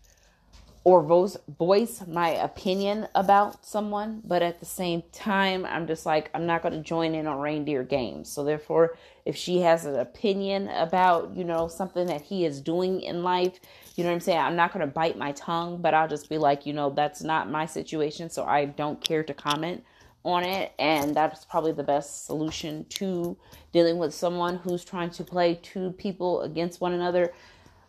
or 0.87 1.03
voice 1.03 1.35
voice 1.59 2.01
my 2.07 2.29
opinion 2.29 3.09
about 3.13 3.65
someone, 3.65 4.21
but 4.23 4.41
at 4.41 4.61
the 4.61 4.65
same 4.65 5.03
time, 5.11 5.65
I'm 5.65 5.85
just 5.85 6.05
like 6.05 6.29
I'm 6.33 6.45
not 6.45 6.61
going 6.61 6.75
to 6.75 6.79
join 6.79 7.13
in 7.13 7.27
on 7.27 7.39
reindeer 7.39 7.83
games. 7.83 8.31
So 8.31 8.45
therefore, 8.45 8.95
if 9.25 9.35
she 9.35 9.59
has 9.59 9.83
an 9.83 9.99
opinion 9.99 10.69
about 10.69 11.35
you 11.35 11.43
know 11.43 11.67
something 11.67 12.07
that 12.07 12.21
he 12.21 12.45
is 12.45 12.61
doing 12.61 13.01
in 13.01 13.21
life, 13.21 13.59
you 13.97 14.05
know 14.05 14.11
what 14.11 14.15
I'm 14.15 14.21
saying, 14.21 14.39
I'm 14.39 14.55
not 14.55 14.71
going 14.71 14.87
to 14.87 14.93
bite 14.93 15.17
my 15.17 15.33
tongue, 15.33 15.81
but 15.81 15.93
I'll 15.93 16.07
just 16.07 16.29
be 16.29 16.37
like, 16.37 16.65
you 16.65 16.71
know, 16.71 16.89
that's 16.89 17.21
not 17.21 17.51
my 17.51 17.65
situation, 17.65 18.29
so 18.29 18.45
I 18.45 18.63
don't 18.63 19.03
care 19.03 19.23
to 19.23 19.33
comment 19.33 19.83
on 20.23 20.45
it, 20.45 20.71
and 20.79 21.13
that's 21.13 21.43
probably 21.43 21.73
the 21.73 21.83
best 21.83 22.25
solution 22.25 22.85
to 22.91 23.35
dealing 23.73 23.97
with 23.97 24.13
someone 24.13 24.55
who's 24.55 24.85
trying 24.85 25.09
to 25.09 25.25
play 25.25 25.59
two 25.61 25.91
people 25.97 26.43
against 26.43 26.79
one 26.79 26.93
another. 26.93 27.33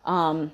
Um, 0.04 0.50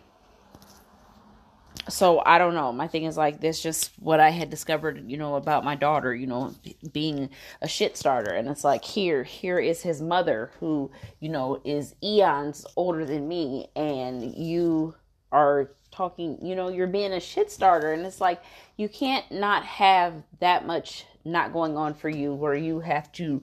so 1.89 2.23
I 2.25 2.39
don't 2.39 2.55
know. 2.55 2.73
My 2.73 2.87
thing 2.87 3.05
is 3.05 3.17
like 3.17 3.41
this 3.41 3.63
just 3.63 3.93
what 3.99 4.21
I 4.21 4.31
had 4.31 4.51
discovered, 4.51 5.11
you 5.11 5.17
know, 5.17 5.37
about 5.37 5.65
my 5.65 5.75
daughter, 5.75 6.15
you 6.15 6.27
know, 6.27 6.55
being 6.93 7.31
a 7.61 7.69
shit 7.69 7.97
starter. 7.97 8.33
And 8.33 8.49
it's 8.49 8.65
like 8.65 8.85
here, 8.85 9.23
here 9.25 9.59
is 9.59 9.83
his 9.83 10.01
mother 10.01 10.51
who, 10.61 10.91
you 11.21 11.29
know, 11.29 11.61
is 11.65 11.95
eons 12.03 12.67
older 12.77 13.05
than 13.05 13.29
me 13.29 13.69
and 13.77 14.35
you 14.35 14.95
are 15.33 15.71
talking, 15.91 16.39
you 16.43 16.55
know, 16.55 16.69
you're 16.69 16.87
being 16.87 17.13
a 17.13 17.21
shit 17.21 17.51
starter 17.51 17.93
and 17.93 18.07
it's 18.07 18.21
like 18.21 18.43
you 18.77 18.89
can't 18.89 19.31
not 19.31 19.65
have 19.65 20.15
that 20.41 20.67
much 20.67 21.07
not 21.25 21.53
going 21.53 21.77
on 21.77 21.95
for 21.95 22.09
you 22.09 22.35
where 22.35 22.55
you 22.55 22.81
have 22.81 23.11
to 23.13 23.43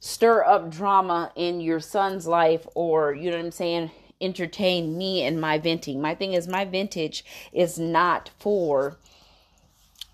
stir 0.00 0.44
up 0.44 0.70
drama 0.70 1.32
in 1.34 1.60
your 1.60 1.80
son's 1.80 2.26
life 2.26 2.66
or 2.74 3.14
you 3.14 3.30
know 3.30 3.38
what 3.38 3.46
I'm 3.46 3.50
saying 3.50 3.90
entertain 4.24 4.96
me 4.96 5.22
and 5.22 5.40
my 5.40 5.58
venting. 5.58 6.00
My 6.00 6.14
thing 6.14 6.32
is 6.32 6.48
my 6.48 6.64
vintage 6.64 7.24
is 7.52 7.78
not 7.78 8.30
for 8.38 8.98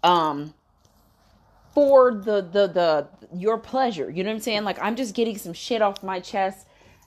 um 0.02 0.54
for 1.74 2.12
the 2.12 2.40
the 2.42 2.66
the 2.66 3.08
your 3.34 3.58
pleasure. 3.58 4.10
You 4.10 4.24
know 4.24 4.30
what 4.30 4.36
I'm 4.36 4.40
saying? 4.40 4.64
Like 4.64 4.78
I'm 4.80 4.96
just 4.96 5.14
getting 5.14 5.38
some 5.38 5.52
shit 5.52 5.82
off 5.82 6.02
my 6.02 6.20
chest 6.20 6.66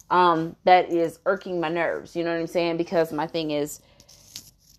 um 0.10 0.56
that 0.64 0.90
is 0.90 1.20
irking 1.26 1.60
my 1.60 1.70
nerves. 1.70 2.16
You 2.16 2.24
know 2.24 2.32
what 2.32 2.40
I'm 2.40 2.48
saying? 2.48 2.78
Because 2.78 3.12
my 3.12 3.28
thing 3.28 3.52
is 3.52 3.82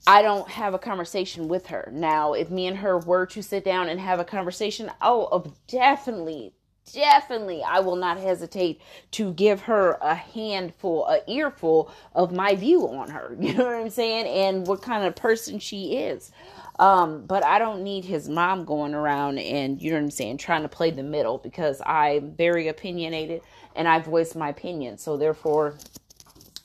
I 0.07 0.21
don't 0.21 0.49
have 0.51 0.75
a 0.75 0.79
conversation 0.79 1.49
with 1.49 1.69
her. 1.69 1.91
Now, 1.93 2.35
if 2.35 2.51
me 2.51 2.67
and 2.67 2.79
her 2.79 2.99
were 2.99 3.25
to 3.27 3.43
sit 3.43 3.65
down 3.65 3.89
and 3.89 3.99
have 3.99 4.21
a 4.21 4.25
conversation, 4.25 4.91
oh, 5.01 5.55
definitely 5.67 6.53
definitely 6.93 7.63
I 7.63 7.81
will 7.81 7.97
not 7.97 8.19
hesitate 8.19 8.81
to 9.13 9.33
give 9.33 9.63
her 9.63 9.99
a 10.01 10.15
handful, 10.15 11.07
a 11.07 11.21
earful 11.31 11.91
of 12.15 12.33
my 12.33 12.55
view 12.55 12.89
on 12.89 13.11
her. 13.11 13.37
You 13.45 13.55
know 13.55 13.65
what 13.65 13.75
I'm 13.75 13.91
saying? 13.91 14.27
And 14.27 14.67
what 14.67 14.83
kind 14.83 15.05
of 15.05 15.15
person 15.17 15.59
she 15.59 15.97
is. 15.97 16.33
Um, 16.79 17.25
but 17.27 17.45
I 17.45 17.59
don't 17.59 17.83
need 17.83 18.05
his 18.05 18.29
mom 18.29 18.65
going 18.65 18.95
around 18.95 19.39
and 19.39 19.81
you 19.81 19.91
know 19.91 19.97
what 19.97 20.05
I'm 20.05 20.11
saying, 20.11 20.39
trying 20.39 20.63
to 20.63 20.69
play 20.69 20.91
the 20.91 21.03
middle 21.03 21.39
because 21.39 21.81
I'm 21.85 22.33
very 22.33 22.69
opinionated 22.69 23.43
and 23.77 23.87
I 23.87 24.01
voice 24.01 24.35
my 24.35 24.49
opinion. 24.49 24.99
So 24.99 25.17
therefore 25.17 25.77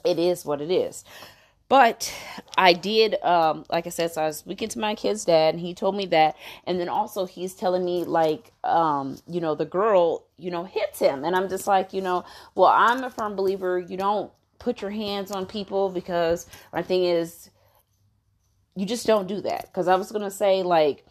it 0.05 0.17
is 0.17 0.45
what 0.45 0.61
it 0.61 0.71
is. 0.71 1.03
But 1.69 2.11
I 2.57 2.73
did, 2.73 3.21
um, 3.23 3.63
like 3.69 3.85
I 3.87 3.91
said, 3.91 4.11
so 4.11 4.23
I 4.23 4.27
was 4.27 4.37
speaking 4.37 4.69
to 4.69 4.79
my 4.79 4.95
kid's 4.95 5.23
dad, 5.25 5.53
and 5.53 5.61
he 5.61 5.75
told 5.75 5.95
me 5.95 6.07
that. 6.07 6.35
And 6.65 6.79
then 6.79 6.89
also, 6.89 7.25
he's 7.27 7.53
telling 7.55 7.85
me, 7.85 8.05
like, 8.05 8.51
um, 8.63 9.19
you 9.27 9.39
know, 9.39 9.55
the 9.55 9.65
girl, 9.65 10.25
you 10.37 10.51
know, 10.51 10.63
hits 10.65 10.99
him. 10.99 11.23
And 11.23 11.35
I'm 11.35 11.47
just 11.47 11.67
like, 11.67 11.93
you 11.93 12.01
know, 12.01 12.25
well, 12.55 12.73
I'm 12.75 13.03
a 13.03 13.11
firm 13.11 13.35
believer 13.35 13.79
you 13.79 13.97
don't 13.97 14.31
put 14.59 14.81
your 14.81 14.91
hands 14.91 15.31
on 15.31 15.45
people 15.45 15.89
because 15.89 16.47
my 16.73 16.81
thing 16.81 17.05
is, 17.05 17.51
you 18.75 18.85
just 18.85 19.05
don't 19.07 19.27
do 19.27 19.41
that. 19.41 19.67
Because 19.67 19.87
I 19.87 19.95
was 19.95 20.11
going 20.11 20.23
to 20.23 20.31
say, 20.31 20.63
like, 20.63 21.05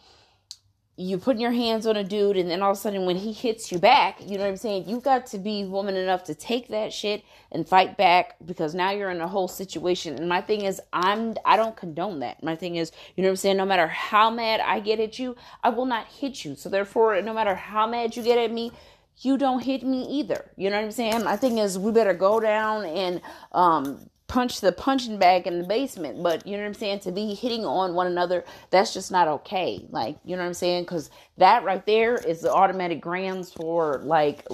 you 0.99 1.17
putting 1.17 1.41
your 1.41 1.53
hands 1.53 1.87
on 1.87 1.95
a 1.95 2.03
dude 2.03 2.35
and 2.35 2.51
then 2.51 2.61
all 2.61 2.71
of 2.71 2.77
a 2.77 2.79
sudden 2.79 3.05
when 3.05 3.15
he 3.15 3.31
hits 3.31 3.71
you 3.71 3.79
back, 3.79 4.19
you 4.19 4.37
know 4.37 4.43
what 4.43 4.49
I'm 4.49 4.57
saying? 4.57 4.83
You've 4.85 5.01
got 5.01 5.25
to 5.27 5.37
be 5.37 5.63
woman 5.63 5.95
enough 5.95 6.25
to 6.25 6.35
take 6.35 6.67
that 6.67 6.91
shit 6.91 7.23
and 7.53 7.65
fight 7.65 7.95
back 7.95 8.35
because 8.45 8.75
now 8.75 8.91
you're 8.91 9.09
in 9.09 9.21
a 9.21 9.27
whole 9.27 9.47
situation. 9.47 10.17
And 10.17 10.27
my 10.27 10.41
thing 10.41 10.65
is 10.65 10.81
I'm 10.91 11.35
I 11.45 11.55
don't 11.55 11.77
condone 11.77 12.19
that. 12.19 12.43
My 12.43 12.57
thing 12.57 12.75
is, 12.75 12.91
you 13.15 13.23
know 13.23 13.29
what 13.29 13.33
I'm 13.33 13.37
saying, 13.37 13.55
no 13.55 13.65
matter 13.65 13.87
how 13.87 14.29
mad 14.29 14.59
I 14.59 14.81
get 14.81 14.99
at 14.99 15.17
you, 15.17 15.37
I 15.63 15.69
will 15.69 15.85
not 15.85 16.05
hit 16.07 16.43
you. 16.43 16.55
So 16.55 16.67
therefore, 16.67 17.21
no 17.21 17.33
matter 17.33 17.55
how 17.55 17.87
mad 17.87 18.17
you 18.17 18.21
get 18.21 18.37
at 18.37 18.51
me, 18.51 18.73
you 19.21 19.37
don't 19.37 19.63
hit 19.63 19.83
me 19.83 20.03
either. 20.03 20.51
You 20.57 20.69
know 20.69 20.75
what 20.75 20.85
I'm 20.85 20.91
saying? 20.91 21.23
My 21.23 21.37
thing 21.37 21.59
is 21.59 21.79
we 21.79 21.93
better 21.93 22.13
go 22.13 22.41
down 22.41 22.83
and 22.85 23.21
um 23.53 24.09
punch 24.29 24.61
the 24.61 24.71
punching 24.71 25.17
bag 25.17 25.45
in 25.47 25.59
the 25.59 25.67
basement. 25.67 26.23
But 26.23 26.47
you 26.47 26.55
know 26.55 26.63
what 26.63 26.69
I'm 26.69 26.73
saying? 26.75 26.99
To 27.01 27.11
be 27.11 27.33
hitting 27.33 27.65
on 27.65 27.93
one 27.93 28.07
another, 28.07 28.45
that's 28.69 28.93
just 28.93 29.11
not 29.11 29.27
okay. 29.27 29.85
Like, 29.89 30.17
you 30.23 30.37
know 30.37 30.43
what 30.43 30.47
I'm 30.47 30.53
saying? 30.53 30.83
Because 30.83 31.09
that 31.37 31.65
right 31.65 31.85
there 31.85 32.15
is 32.15 32.39
the 32.39 32.53
automatic 32.53 33.01
grounds 33.01 33.51
for 33.51 33.99
like, 34.05 34.47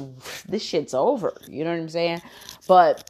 this 0.48 0.64
shit's 0.64 0.96
over. 0.96 1.34
You 1.48 1.64
know 1.64 1.72
what 1.72 1.80
I'm 1.80 1.90
saying? 1.90 2.22
But 2.68 3.08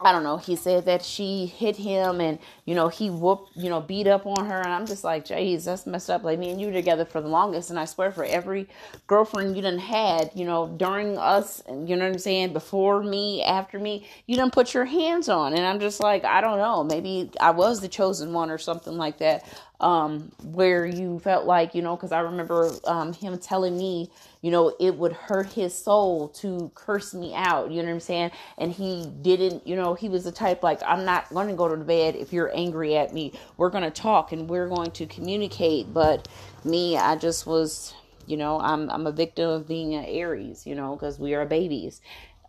I 0.00 0.12
don't 0.12 0.22
know. 0.22 0.36
He 0.36 0.54
said 0.54 0.84
that 0.84 1.04
she 1.04 1.46
hit 1.46 1.74
him 1.76 2.20
and, 2.20 2.38
you 2.64 2.76
know, 2.76 2.86
he 2.86 3.10
whooped, 3.10 3.56
you 3.56 3.68
know, 3.68 3.80
beat 3.80 4.06
up 4.06 4.26
on 4.26 4.46
her. 4.46 4.58
And 4.60 4.72
I'm 4.72 4.86
just 4.86 5.02
like, 5.02 5.24
jeez, 5.24 5.64
that's 5.64 5.88
messed 5.88 6.08
up. 6.08 6.22
Like, 6.22 6.38
me 6.38 6.50
and 6.50 6.60
you 6.60 6.70
together 6.70 7.04
for 7.04 7.20
the 7.20 7.26
longest. 7.26 7.70
And 7.70 7.80
I 7.80 7.84
swear, 7.84 8.12
for 8.12 8.24
every 8.24 8.68
girlfriend 9.08 9.56
you 9.56 9.62
done 9.62 9.78
had, 9.78 10.30
you 10.36 10.44
know, 10.44 10.68
during 10.76 11.18
us, 11.18 11.64
and 11.66 11.88
you 11.88 11.96
know 11.96 12.04
what 12.04 12.12
I'm 12.12 12.18
saying, 12.20 12.52
before 12.52 13.02
me, 13.02 13.42
after 13.42 13.80
me, 13.80 14.06
you 14.26 14.36
done 14.36 14.52
put 14.52 14.72
your 14.72 14.84
hands 14.84 15.28
on. 15.28 15.52
And 15.52 15.66
I'm 15.66 15.80
just 15.80 16.00
like, 16.00 16.24
I 16.24 16.40
don't 16.42 16.58
know. 16.58 16.84
Maybe 16.84 17.32
I 17.40 17.50
was 17.50 17.80
the 17.80 17.88
chosen 17.88 18.32
one 18.32 18.52
or 18.52 18.58
something 18.58 18.96
like 18.96 19.18
that 19.18 19.48
um, 19.80 20.30
where 20.44 20.86
you 20.86 21.18
felt 21.18 21.44
like, 21.44 21.74
you 21.74 21.82
know, 21.82 21.96
because 21.96 22.12
I 22.12 22.20
remember 22.20 22.70
um, 22.84 23.12
him 23.14 23.36
telling 23.38 23.76
me, 23.76 24.12
you 24.40 24.50
know, 24.50 24.74
it 24.78 24.96
would 24.96 25.12
hurt 25.12 25.52
his 25.52 25.76
soul 25.76 26.28
to 26.28 26.70
curse 26.74 27.12
me 27.12 27.34
out. 27.34 27.70
You 27.70 27.82
know 27.82 27.88
what 27.88 27.94
I'm 27.94 28.00
saying? 28.00 28.30
And 28.56 28.70
he 28.70 29.10
didn't, 29.22 29.66
you 29.66 29.74
know, 29.74 29.94
he 29.94 30.08
was 30.08 30.24
the 30.24 30.32
type 30.32 30.62
like, 30.62 30.80
I'm 30.86 31.04
not 31.04 31.28
going 31.30 31.48
to 31.48 31.54
go 31.54 31.68
to 31.68 31.76
bed 31.76 32.14
if 32.14 32.32
you're 32.32 32.54
angry 32.54 32.96
at 32.96 33.12
me. 33.12 33.32
We're 33.56 33.70
going 33.70 33.84
to 33.84 33.90
talk 33.90 34.32
and 34.32 34.48
we're 34.48 34.68
going 34.68 34.92
to 34.92 35.06
communicate. 35.06 35.92
But 35.92 36.28
me, 36.64 36.96
I 36.96 37.16
just 37.16 37.46
was, 37.46 37.94
you 38.26 38.36
know, 38.36 38.60
I'm, 38.60 38.88
I'm 38.90 39.06
a 39.06 39.12
victim 39.12 39.48
of 39.50 39.66
being 39.66 39.94
an 39.94 40.04
Aries, 40.04 40.66
you 40.66 40.74
know, 40.74 40.94
because 40.94 41.18
we 41.18 41.34
are 41.34 41.44
babies. 41.44 42.00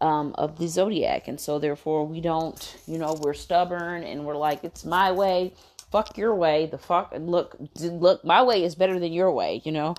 Um, 0.01 0.33
of 0.37 0.57
the 0.57 0.65
zodiac, 0.65 1.27
and 1.27 1.37
so 1.37 1.59
therefore 1.59 2.07
we 2.07 2.21
don't, 2.21 2.77
you 2.87 2.97
know, 2.97 3.19
we're 3.21 3.33
stubborn 3.33 4.05
and 4.05 4.23
we're 4.23 4.37
like, 4.37 4.63
it's 4.63 4.85
my 4.85 5.11
way 5.11 5.53
fuck 5.91 6.17
your 6.17 6.35
way 6.35 6.67
the 6.67 6.77
fuck 6.77 7.13
and 7.13 7.29
look 7.29 7.57
look 7.81 8.23
my 8.23 8.41
way 8.41 8.63
is 8.63 8.75
better 8.75 8.99
than 8.99 9.11
your 9.11 9.31
way 9.31 9.61
you 9.65 9.71
know 9.71 9.95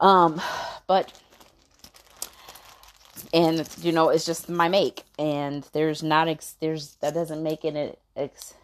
um 0.00 0.40
but 0.86 1.12
and 3.34 3.68
you 3.82 3.92
know 3.92 4.10
it's 4.10 4.26
just 4.26 4.48
my 4.48 4.68
make 4.68 5.04
and 5.18 5.68
there's 5.72 6.02
not 6.02 6.28
ex- 6.28 6.56
there's 6.60 6.96
that 6.96 7.14
doesn't 7.14 7.42
make 7.42 7.64
it 7.64 7.74
an, 7.76 7.94
ex, 8.16 8.54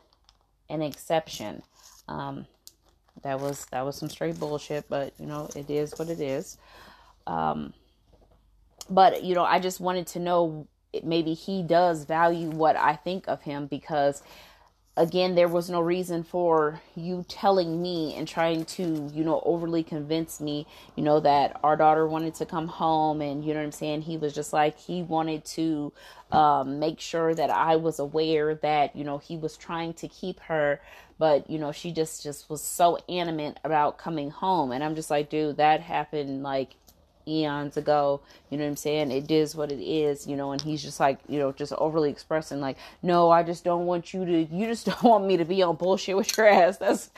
an 0.71 0.83
exception. 0.83 1.62
Um 2.09 2.47
that 3.23 3.40
was 3.40 3.66
that 3.66 3.85
was 3.85 3.97
some 3.97 4.11
straight 4.11 4.38
bullshit 4.38 4.88
but 4.88 5.14
you 5.18 5.27
know 5.27 5.49
it 5.57 5.71
is 5.71 5.95
what 5.99 6.09
it 6.09 6.21
is. 6.21 6.59
Um 7.27 7.73
but 8.90 9.25
you 9.25 9.35
know 9.35 9.45
i 9.45 9.59
just 9.59 9.81
wanted 9.81 10.07
to 10.07 10.18
know 10.18 10.66
maybe 11.03 11.35
he 11.35 11.62
does 11.62 12.05
value 12.05 12.51
what 12.51 12.77
i 12.77 12.95
think 12.95 13.27
of 13.29 13.42
him 13.42 13.66
because 13.66 14.23
again 14.96 15.35
there 15.35 15.48
was 15.48 15.70
no 15.70 15.81
reason 15.81 16.22
for 16.22 16.81
you 16.94 17.24
telling 17.26 17.81
me 17.81 18.14
and 18.14 18.28
trying 18.28 18.62
to 18.62 19.11
you 19.14 19.24
know 19.24 19.42
overly 19.46 19.83
convince 19.83 20.38
me 20.38 20.66
you 20.96 21.02
know 21.02 21.18
that 21.18 21.59
our 21.64 21.76
daughter 21.76 22.07
wanted 22.07 22.35
to 22.35 22.44
come 22.44 22.68
home 22.68 23.22
and 23.22 23.42
you 23.42 23.55
know 23.55 23.61
what 23.61 23.64
i'm 23.64 23.72
saying? 23.72 24.02
He 24.02 24.18
was 24.18 24.35
just 24.35 24.52
like 24.52 24.78
he 24.78 25.02
wanted 25.02 25.44
to 25.46 25.92
um, 26.31 26.78
make 26.78 27.00
sure 27.00 27.35
that 27.35 27.50
i 27.50 27.76
was 27.76 27.98
aware 27.98 28.55
that 28.57 28.94
you 28.94 29.05
know 29.05 29.18
he 29.18 29.37
was 29.37 29.57
trying 29.57 29.94
to 29.94 30.09
keep 30.09 30.40
her. 30.40 30.81
But 31.18 31.48
you 31.48 31.59
know 31.59 31.72
she 31.72 31.92
just 31.92 32.22
just 32.22 32.50
was 32.50 32.62
so 32.62 32.98
animate 33.09 33.59
about 33.64 33.96
coming 33.96 34.31
home. 34.31 34.72
And 34.72 34.85
i'm 34.85 34.94
just 34.94 35.11
like 35.11 35.31
dude 35.31 35.57
that 35.57 35.81
happened 35.81 36.42
like 36.42 36.74
eons 37.27 37.77
ago. 37.77 38.21
You 38.51 38.59
know 38.59 38.65
what 38.65 38.71
I'm 38.71 38.77
saying? 38.77 39.11
It 39.11 39.31
is 39.31 39.55
what 39.55 39.73
it 39.73 39.81
is, 39.81 40.27
you 40.27 40.37
know, 40.37 40.53
and 40.53 40.61
he's 40.61 40.83
just 40.83 41.01
like, 41.01 41.19
you 41.29 41.39
know, 41.39 41.53
just 41.53 41.73
overly 41.75 42.11
expressing 42.11 42.61
like, 42.61 42.77
no, 43.03 43.31
I 43.31 43.43
just 43.43 43.65
don't 43.65 43.87
want 43.87 44.13
you 44.13 44.25
to 44.25 44.43
you 44.45 44.67
just 44.67 44.87
don't 44.87 45.03
want 45.03 45.27
me 45.27 45.37
to 45.39 45.45
be 45.45 45.63
on 45.63 45.77
bullshit 45.77 46.17
with 46.17 46.37
your 46.37 46.49
ass. 46.49 46.77
That's 46.77 47.11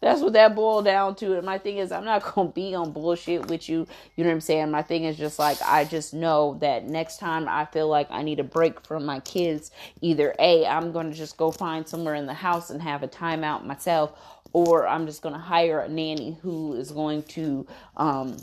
that's 0.00 0.20
what 0.20 0.32
that 0.34 0.54
boiled 0.54 0.84
down 0.84 1.14
to. 1.16 1.36
And 1.36 1.46
my 1.46 1.58
thing 1.58 1.78
is 1.78 1.92
I'm 1.92 2.04
not 2.04 2.22
gonna 2.34 2.50
be 2.50 2.74
on 2.74 2.92
bullshit 2.92 3.48
with 3.48 3.68
you. 3.68 3.86
You 4.16 4.24
know 4.24 4.30
what 4.30 4.34
I'm 4.34 4.40
saying? 4.40 4.70
My 4.70 4.82
thing 4.82 5.04
is 5.04 5.16
just 5.16 5.38
like 5.38 5.58
I 5.62 5.84
just 5.84 6.12
know 6.12 6.58
that 6.60 6.86
next 6.86 7.18
time 7.18 7.48
I 7.48 7.64
feel 7.66 7.88
like 7.88 8.08
I 8.10 8.22
need 8.22 8.40
a 8.40 8.44
break 8.44 8.84
from 8.86 9.06
my 9.06 9.20
kids, 9.20 9.70
either 10.00 10.34
A, 10.38 10.66
I'm 10.66 10.92
gonna 10.92 11.12
just 11.12 11.36
go 11.36 11.50
find 11.50 11.86
somewhere 11.86 12.14
in 12.14 12.26
the 12.26 12.34
house 12.34 12.70
and 12.70 12.82
have 12.82 13.02
a 13.02 13.08
timeout 13.08 13.64
myself, 13.64 14.12
or 14.52 14.86
I'm 14.86 15.06
just 15.06 15.22
gonna 15.22 15.38
hire 15.38 15.80
a 15.80 15.88
nanny 15.88 16.36
who 16.42 16.74
is 16.74 16.90
going 16.90 17.22
to 17.24 17.66
um 17.96 18.36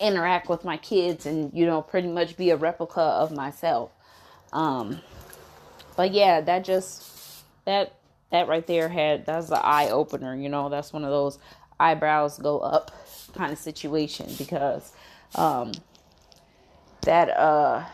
interact 0.00 0.48
with 0.48 0.64
my 0.64 0.76
kids 0.76 1.26
and 1.26 1.52
you 1.52 1.66
know 1.66 1.82
pretty 1.82 2.08
much 2.08 2.36
be 2.36 2.50
a 2.50 2.56
replica 2.56 3.00
of 3.00 3.32
myself. 3.32 3.90
Um 4.52 5.00
but 5.96 6.12
yeah 6.12 6.40
that 6.40 6.64
just 6.64 7.44
that 7.64 7.94
that 8.30 8.46
right 8.48 8.66
there 8.66 8.88
had 8.88 9.26
that's 9.26 9.48
the 9.48 9.64
eye 9.64 9.90
opener 9.90 10.36
you 10.36 10.48
know? 10.48 10.68
That's 10.68 10.92
one 10.92 11.04
of 11.04 11.10
those 11.10 11.38
eyebrows 11.80 12.38
go 12.38 12.58
up 12.60 12.90
kind 13.34 13.52
of 13.52 13.58
situation 13.58 14.28
because 14.38 14.92
um 15.34 15.72
that 17.02 17.28
uh 17.30 17.84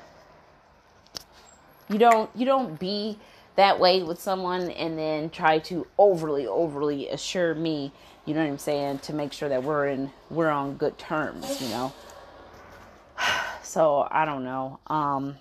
you 1.89 1.99
don't 1.99 2.31
you 2.35 2.47
don't 2.47 2.79
be 2.79 3.19
that 3.57 3.79
way 3.79 4.03
with 4.03 4.21
someone 4.21 4.71
and 4.71 4.99
then 4.99 5.31
try 5.31 5.59
to 5.59 5.87
overly 5.99 6.47
overly 6.47 7.09
assure 7.09 7.55
me 7.55 7.93
you 8.25 8.35
know 8.35 8.41
what 8.41 8.49
i'm 8.49 8.59
saying 8.59 8.99
to 8.99 9.13
make 9.13 9.33
sure 9.33 9.49
that 9.49 9.63
we're 9.63 9.87
in 9.89 10.11
we're 10.31 10.51
on 10.51 10.75
good 10.75 10.97
terms 10.99 11.61
you 11.61 11.69
know 11.69 11.93
so 13.63 14.07
i 14.11 14.25
don't 14.25 14.45
know 14.45 14.79
um 14.89 15.37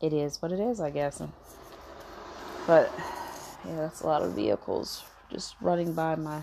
it 0.00 0.12
is 0.12 0.40
what 0.40 0.52
it 0.52 0.60
is 0.60 0.80
i 0.80 0.90
guess 0.90 1.20
but 2.66 2.92
yeah 3.66 3.76
that's 3.76 4.00
a 4.02 4.06
lot 4.06 4.22
of 4.22 4.32
vehicles 4.32 5.04
just 5.30 5.54
running 5.60 5.92
by 5.92 6.14
my 6.14 6.42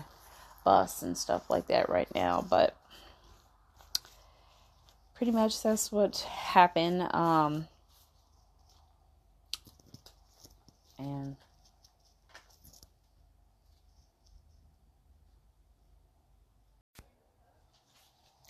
bus 0.66 1.00
and 1.00 1.16
stuff 1.16 1.48
like 1.48 1.68
that 1.68 1.88
right 1.88 2.12
now. 2.14 2.44
But 2.48 2.76
pretty 5.14 5.32
much 5.32 5.62
that's 5.62 5.90
what 5.90 6.18
happened. 6.18 7.02
Um, 7.14 7.68
and 10.98 11.36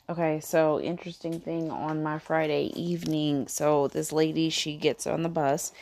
Okay, 0.09 0.39
so 0.39 0.81
interesting 0.81 1.41
thing 1.41 1.69
on 1.69 2.01
my 2.01 2.21
Friday 2.21 2.67
evening. 2.81 3.49
So 3.49 3.89
this 3.89 4.13
lady, 4.13 4.51
she 4.51 4.77
gets 4.77 5.05
on 5.05 5.25
the 5.25 5.29
bus 5.29 5.73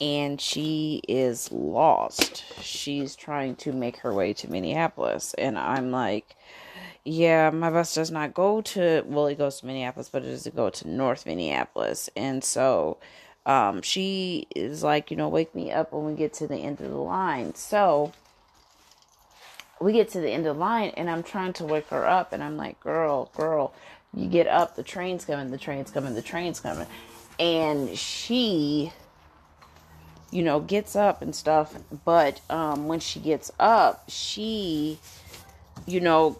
and 0.00 0.40
she 0.40 1.02
is 1.06 1.52
lost. 1.52 2.42
She's 2.62 3.14
trying 3.14 3.54
to 3.56 3.72
make 3.72 3.98
her 3.98 4.14
way 4.14 4.32
to 4.32 4.50
Minneapolis 4.50 5.34
and 5.34 5.58
I'm 5.58 5.90
like, 5.90 6.36
yeah, 7.04 7.50
my 7.50 7.68
bus 7.70 7.94
does 7.94 8.10
not 8.10 8.32
go 8.32 8.62
to 8.62 9.02
well, 9.06 9.26
it 9.26 9.36
goes 9.36 9.60
to 9.60 9.66
Minneapolis, 9.66 10.08
but 10.08 10.24
it 10.24 10.30
doesn't 10.30 10.56
go 10.56 10.70
to 10.70 10.88
North 10.88 11.26
Minneapolis. 11.26 12.08
And 12.16 12.42
so 12.42 12.96
um 13.46 13.80
she 13.80 14.46
is 14.54 14.82
like, 14.82 15.10
you 15.10 15.16
know, 15.16 15.28
wake 15.28 15.54
me 15.54 15.72
up 15.72 15.92
when 15.92 16.04
we 16.04 16.12
get 16.14 16.34
to 16.34 16.46
the 16.46 16.56
end 16.56 16.80
of 16.80 16.90
the 16.90 16.96
line. 16.96 17.54
So 17.54 18.12
we 19.80 19.92
get 19.92 20.10
to 20.10 20.20
the 20.20 20.30
end 20.30 20.46
of 20.46 20.56
the 20.56 20.60
line 20.60 20.90
and 20.96 21.08
I'm 21.08 21.22
trying 21.22 21.52
to 21.54 21.64
wake 21.64 21.88
her 21.88 22.06
up 22.06 22.32
and 22.32 22.42
I'm 22.42 22.56
like, 22.56 22.80
girl, 22.80 23.30
girl, 23.36 23.72
you 24.14 24.28
get 24.28 24.46
up, 24.46 24.76
the 24.76 24.82
train's 24.82 25.24
coming, 25.24 25.50
the 25.50 25.58
train's 25.58 25.90
coming, 25.90 26.14
the 26.14 26.22
train's 26.22 26.60
coming. 26.60 26.86
And 27.38 27.96
she, 27.96 28.92
you 30.30 30.42
know, 30.42 30.60
gets 30.60 30.96
up 30.96 31.20
and 31.20 31.34
stuff, 31.34 31.74
but 32.04 32.40
um, 32.48 32.88
when 32.88 33.00
she 33.00 33.20
gets 33.20 33.52
up, 33.60 34.04
she, 34.08 34.98
you 35.86 36.00
know, 36.00 36.38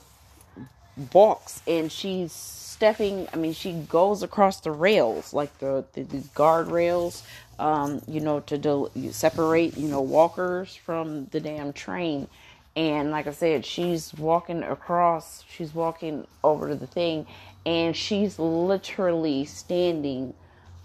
balks 0.97 1.61
and 1.66 1.92
she's 1.92 2.33
stepping, 2.76 3.28
I 3.32 3.36
mean, 3.36 3.52
she 3.54 3.72
goes 3.72 4.22
across 4.22 4.60
the 4.60 4.70
rails, 4.70 5.32
like 5.32 5.58
the, 5.58 5.84
the, 5.94 6.02
the 6.02 6.18
guardrails, 6.34 7.22
um, 7.58 8.02
you 8.06 8.20
know, 8.20 8.40
to 8.40 8.90
separate, 9.12 9.76
you 9.76 9.88
know, 9.88 10.00
walkers 10.02 10.76
from 10.76 11.26
the 11.26 11.40
damn 11.40 11.72
train 11.72 12.28
and 12.76 13.10
like 13.10 13.26
I 13.26 13.32
said, 13.32 13.64
she's 13.64 14.12
walking 14.14 14.62
across, 14.62 15.42
she's 15.48 15.74
walking 15.74 16.26
over 16.44 16.68
to 16.68 16.74
the 16.74 16.86
thing, 16.86 17.26
and 17.64 17.96
she's 17.96 18.38
literally 18.38 19.46
standing 19.46 20.34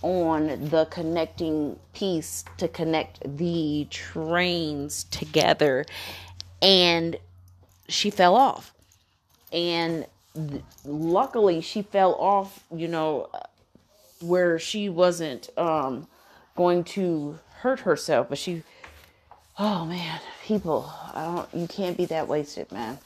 on 0.01 0.69
the 0.69 0.87
connecting 0.89 1.77
piece 1.93 2.45
to 2.57 2.69
connect 2.69 3.19
the 3.37 3.87
trains 3.91 5.03
together. 5.03 5.85
And 6.61 7.17
she 7.89 8.09
fell 8.09 8.37
off. 8.37 8.73
And 9.51 10.05
luckily, 10.85 11.61
she 11.61 11.81
fell 11.81 12.13
off, 12.15 12.63
you 12.73 12.87
know, 12.87 13.29
where 14.19 14.59
she 14.59 14.89
wasn't 14.89 15.49
um, 15.57 16.07
going 16.55 16.83
to 16.83 17.39
hurt 17.61 17.81
herself, 17.81 18.29
but 18.29 18.37
she 18.37 18.63
Oh 19.59 19.85
man, 19.85 20.19
people, 20.43 20.91
I 21.13 21.25
don't 21.25 21.61
you 21.61 21.67
can't 21.67 21.97
be 21.97 22.05
that 22.05 22.27
wasted, 22.27 22.71
man. 22.71 22.97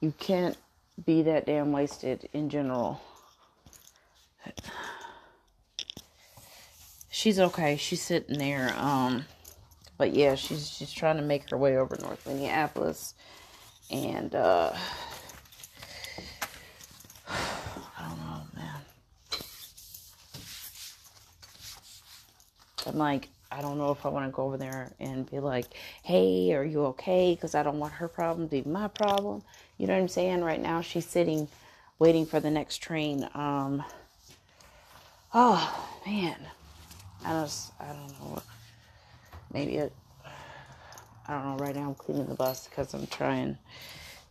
You 0.00 0.14
can't 0.18 0.56
be 1.04 1.22
that 1.22 1.46
damn 1.46 1.72
wasted 1.72 2.28
in 2.32 2.48
general. 2.48 3.00
She's 7.10 7.38
okay. 7.38 7.76
She's 7.76 8.00
sitting 8.00 8.38
there 8.38 8.72
um 8.78 9.26
but 9.98 10.14
yeah, 10.14 10.36
she's 10.36 10.70
she's 10.70 10.92
trying 10.92 11.16
to 11.16 11.22
make 11.22 11.50
her 11.50 11.58
way 11.58 11.76
over 11.76 11.96
North 12.00 12.26
Minneapolis 12.26 13.14
and 13.90 14.34
uh 14.34 14.72
I 17.28 18.08
don't 18.08 18.18
know, 18.18 18.42
man. 18.56 18.80
I'm 22.86 22.98
like 22.98 23.28
I 23.52 23.60
don't 23.60 23.76
know 23.76 23.90
if 23.90 24.06
I 24.06 24.08
want 24.08 24.26
to 24.26 24.32
go 24.34 24.44
over 24.44 24.56
there 24.56 24.92
and 24.98 25.30
be 25.30 25.38
like, 25.38 25.66
hey, 26.02 26.54
are 26.54 26.64
you 26.64 26.86
okay? 26.86 27.34
Because 27.34 27.54
I 27.54 27.62
don't 27.62 27.78
want 27.78 27.92
her 27.92 28.08
problem 28.08 28.48
to 28.48 28.62
be 28.62 28.68
my 28.68 28.88
problem. 28.88 29.42
You 29.76 29.86
know 29.86 29.92
what 29.92 30.00
I'm 30.00 30.08
saying? 30.08 30.42
Right 30.42 30.60
now, 30.60 30.80
she's 30.80 31.06
sitting 31.06 31.48
waiting 31.98 32.24
for 32.24 32.40
the 32.40 32.50
next 32.50 32.78
train. 32.78 33.28
Um, 33.34 33.84
oh, 35.34 35.88
man. 36.06 36.38
I 37.26 37.42
just, 37.42 37.72
I 37.78 37.88
don't 37.88 38.20
know. 38.20 38.42
Maybe 39.52 39.76
it, 39.76 39.92
I 41.28 41.34
don't 41.34 41.58
know. 41.58 41.64
Right 41.64 41.76
now, 41.76 41.88
I'm 41.88 41.94
cleaning 41.94 42.26
the 42.26 42.34
bus 42.34 42.68
because 42.68 42.94
I'm 42.94 43.06
trying 43.06 43.58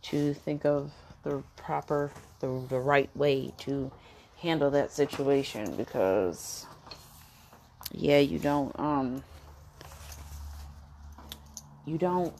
to 0.02 0.34
think 0.34 0.66
of 0.66 0.90
the 1.22 1.44
proper, 1.54 2.10
the, 2.40 2.60
the 2.68 2.80
right 2.80 3.08
way 3.14 3.54
to 3.58 3.92
handle 4.38 4.70
that 4.72 4.90
situation 4.90 5.76
because 5.76 6.66
yeah, 8.02 8.18
you 8.18 8.40
don't 8.40 8.76
um 8.80 9.22
you 11.86 11.96
don't 11.98 12.34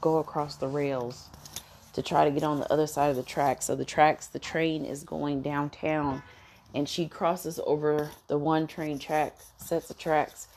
go 0.00 0.18
across 0.18 0.56
the 0.56 0.66
rails 0.66 1.28
to 1.92 2.00
try 2.02 2.24
to 2.24 2.30
get 2.30 2.42
on 2.42 2.60
the 2.60 2.72
other 2.72 2.86
side 2.86 3.10
of 3.10 3.16
the 3.16 3.22
track. 3.22 3.60
So 3.60 3.76
the 3.76 3.84
tracks, 3.84 4.26
the 4.26 4.38
train 4.38 4.86
is 4.86 5.04
going 5.04 5.42
downtown 5.42 6.22
and 6.74 6.88
she 6.88 7.08
crosses 7.08 7.60
over 7.66 8.10
the 8.28 8.38
one 8.38 8.66
train 8.66 8.98
track, 8.98 9.36
sets 9.58 9.90
of 9.90 9.98
tracks 9.98 10.48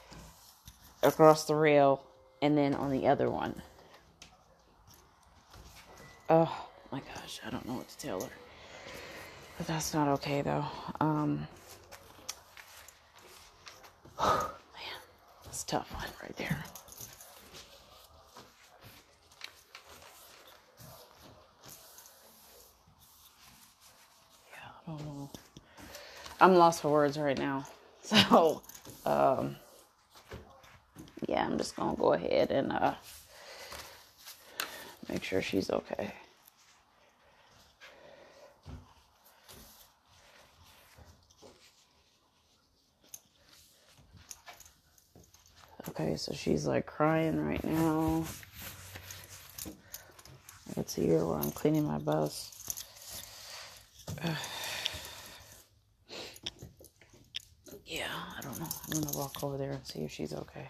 across 1.04 1.43
the 1.45 1.56
rail 1.56 2.02
and 2.41 2.58
then 2.58 2.73
on 2.73 2.91
the 2.91 3.08
other 3.08 3.30
one. 3.30 3.62
Oh 6.30 6.65
my 6.93 7.02
gosh, 7.13 7.41
I 7.45 7.49
don't 7.49 7.67
know 7.67 7.73
what 7.73 7.89
to 7.89 7.97
tell 7.97 8.21
her. 8.21 8.32
But 9.58 9.67
that's 9.67 9.93
not 9.93 10.08
okay 10.08 10.41
though. 10.41 10.65
Um 11.02 11.45
Man, 14.19 14.39
that's 15.45 15.63
tough 15.63 15.91
one 15.93 16.05
right 16.21 16.36
there. 16.38 16.63
Yeah, 24.51 24.58
I 24.88 24.91
don't 24.91 25.05
know. 25.05 25.29
I'm 26.41 26.55
lost 26.55 26.82
for 26.82 26.91
words 26.91 27.17
right 27.17 27.38
now. 27.38 27.65
So, 28.01 28.63
um, 29.05 29.58
yeah, 31.27 31.45
I'm 31.45 31.58
just 31.60 31.75
gonna 31.75 31.95
go 31.95 32.13
ahead 32.13 32.49
and 32.49 32.71
uh, 32.71 32.95
make 35.10 35.23
sure 35.23 35.41
she's 35.43 35.69
okay. 35.69 36.13
Okay, 45.89 46.09
so 46.19 46.34
she's 46.34 46.67
like 46.67 46.86
crying 46.86 47.39
right 47.43 47.63
now. 47.63 48.25
I 50.69 50.73
can 50.73 50.86
see 50.88 51.08
her 51.08 51.25
while 51.25 51.41
I'm 51.41 51.51
cleaning 51.51 51.86
my 51.86 51.97
bus. 51.97 52.51
yeah, 57.86 58.08
I 58.38 58.41
don't 58.41 58.60
know. 58.60 58.67
I'm 58.91 59.01
gonna 59.01 59.17
walk 59.17 59.41
over 59.43 59.58
there 59.58 59.71
and 59.71 59.86
see 59.86 60.01
if 60.01 60.12
she's 60.12 60.34
okay. 60.34 60.67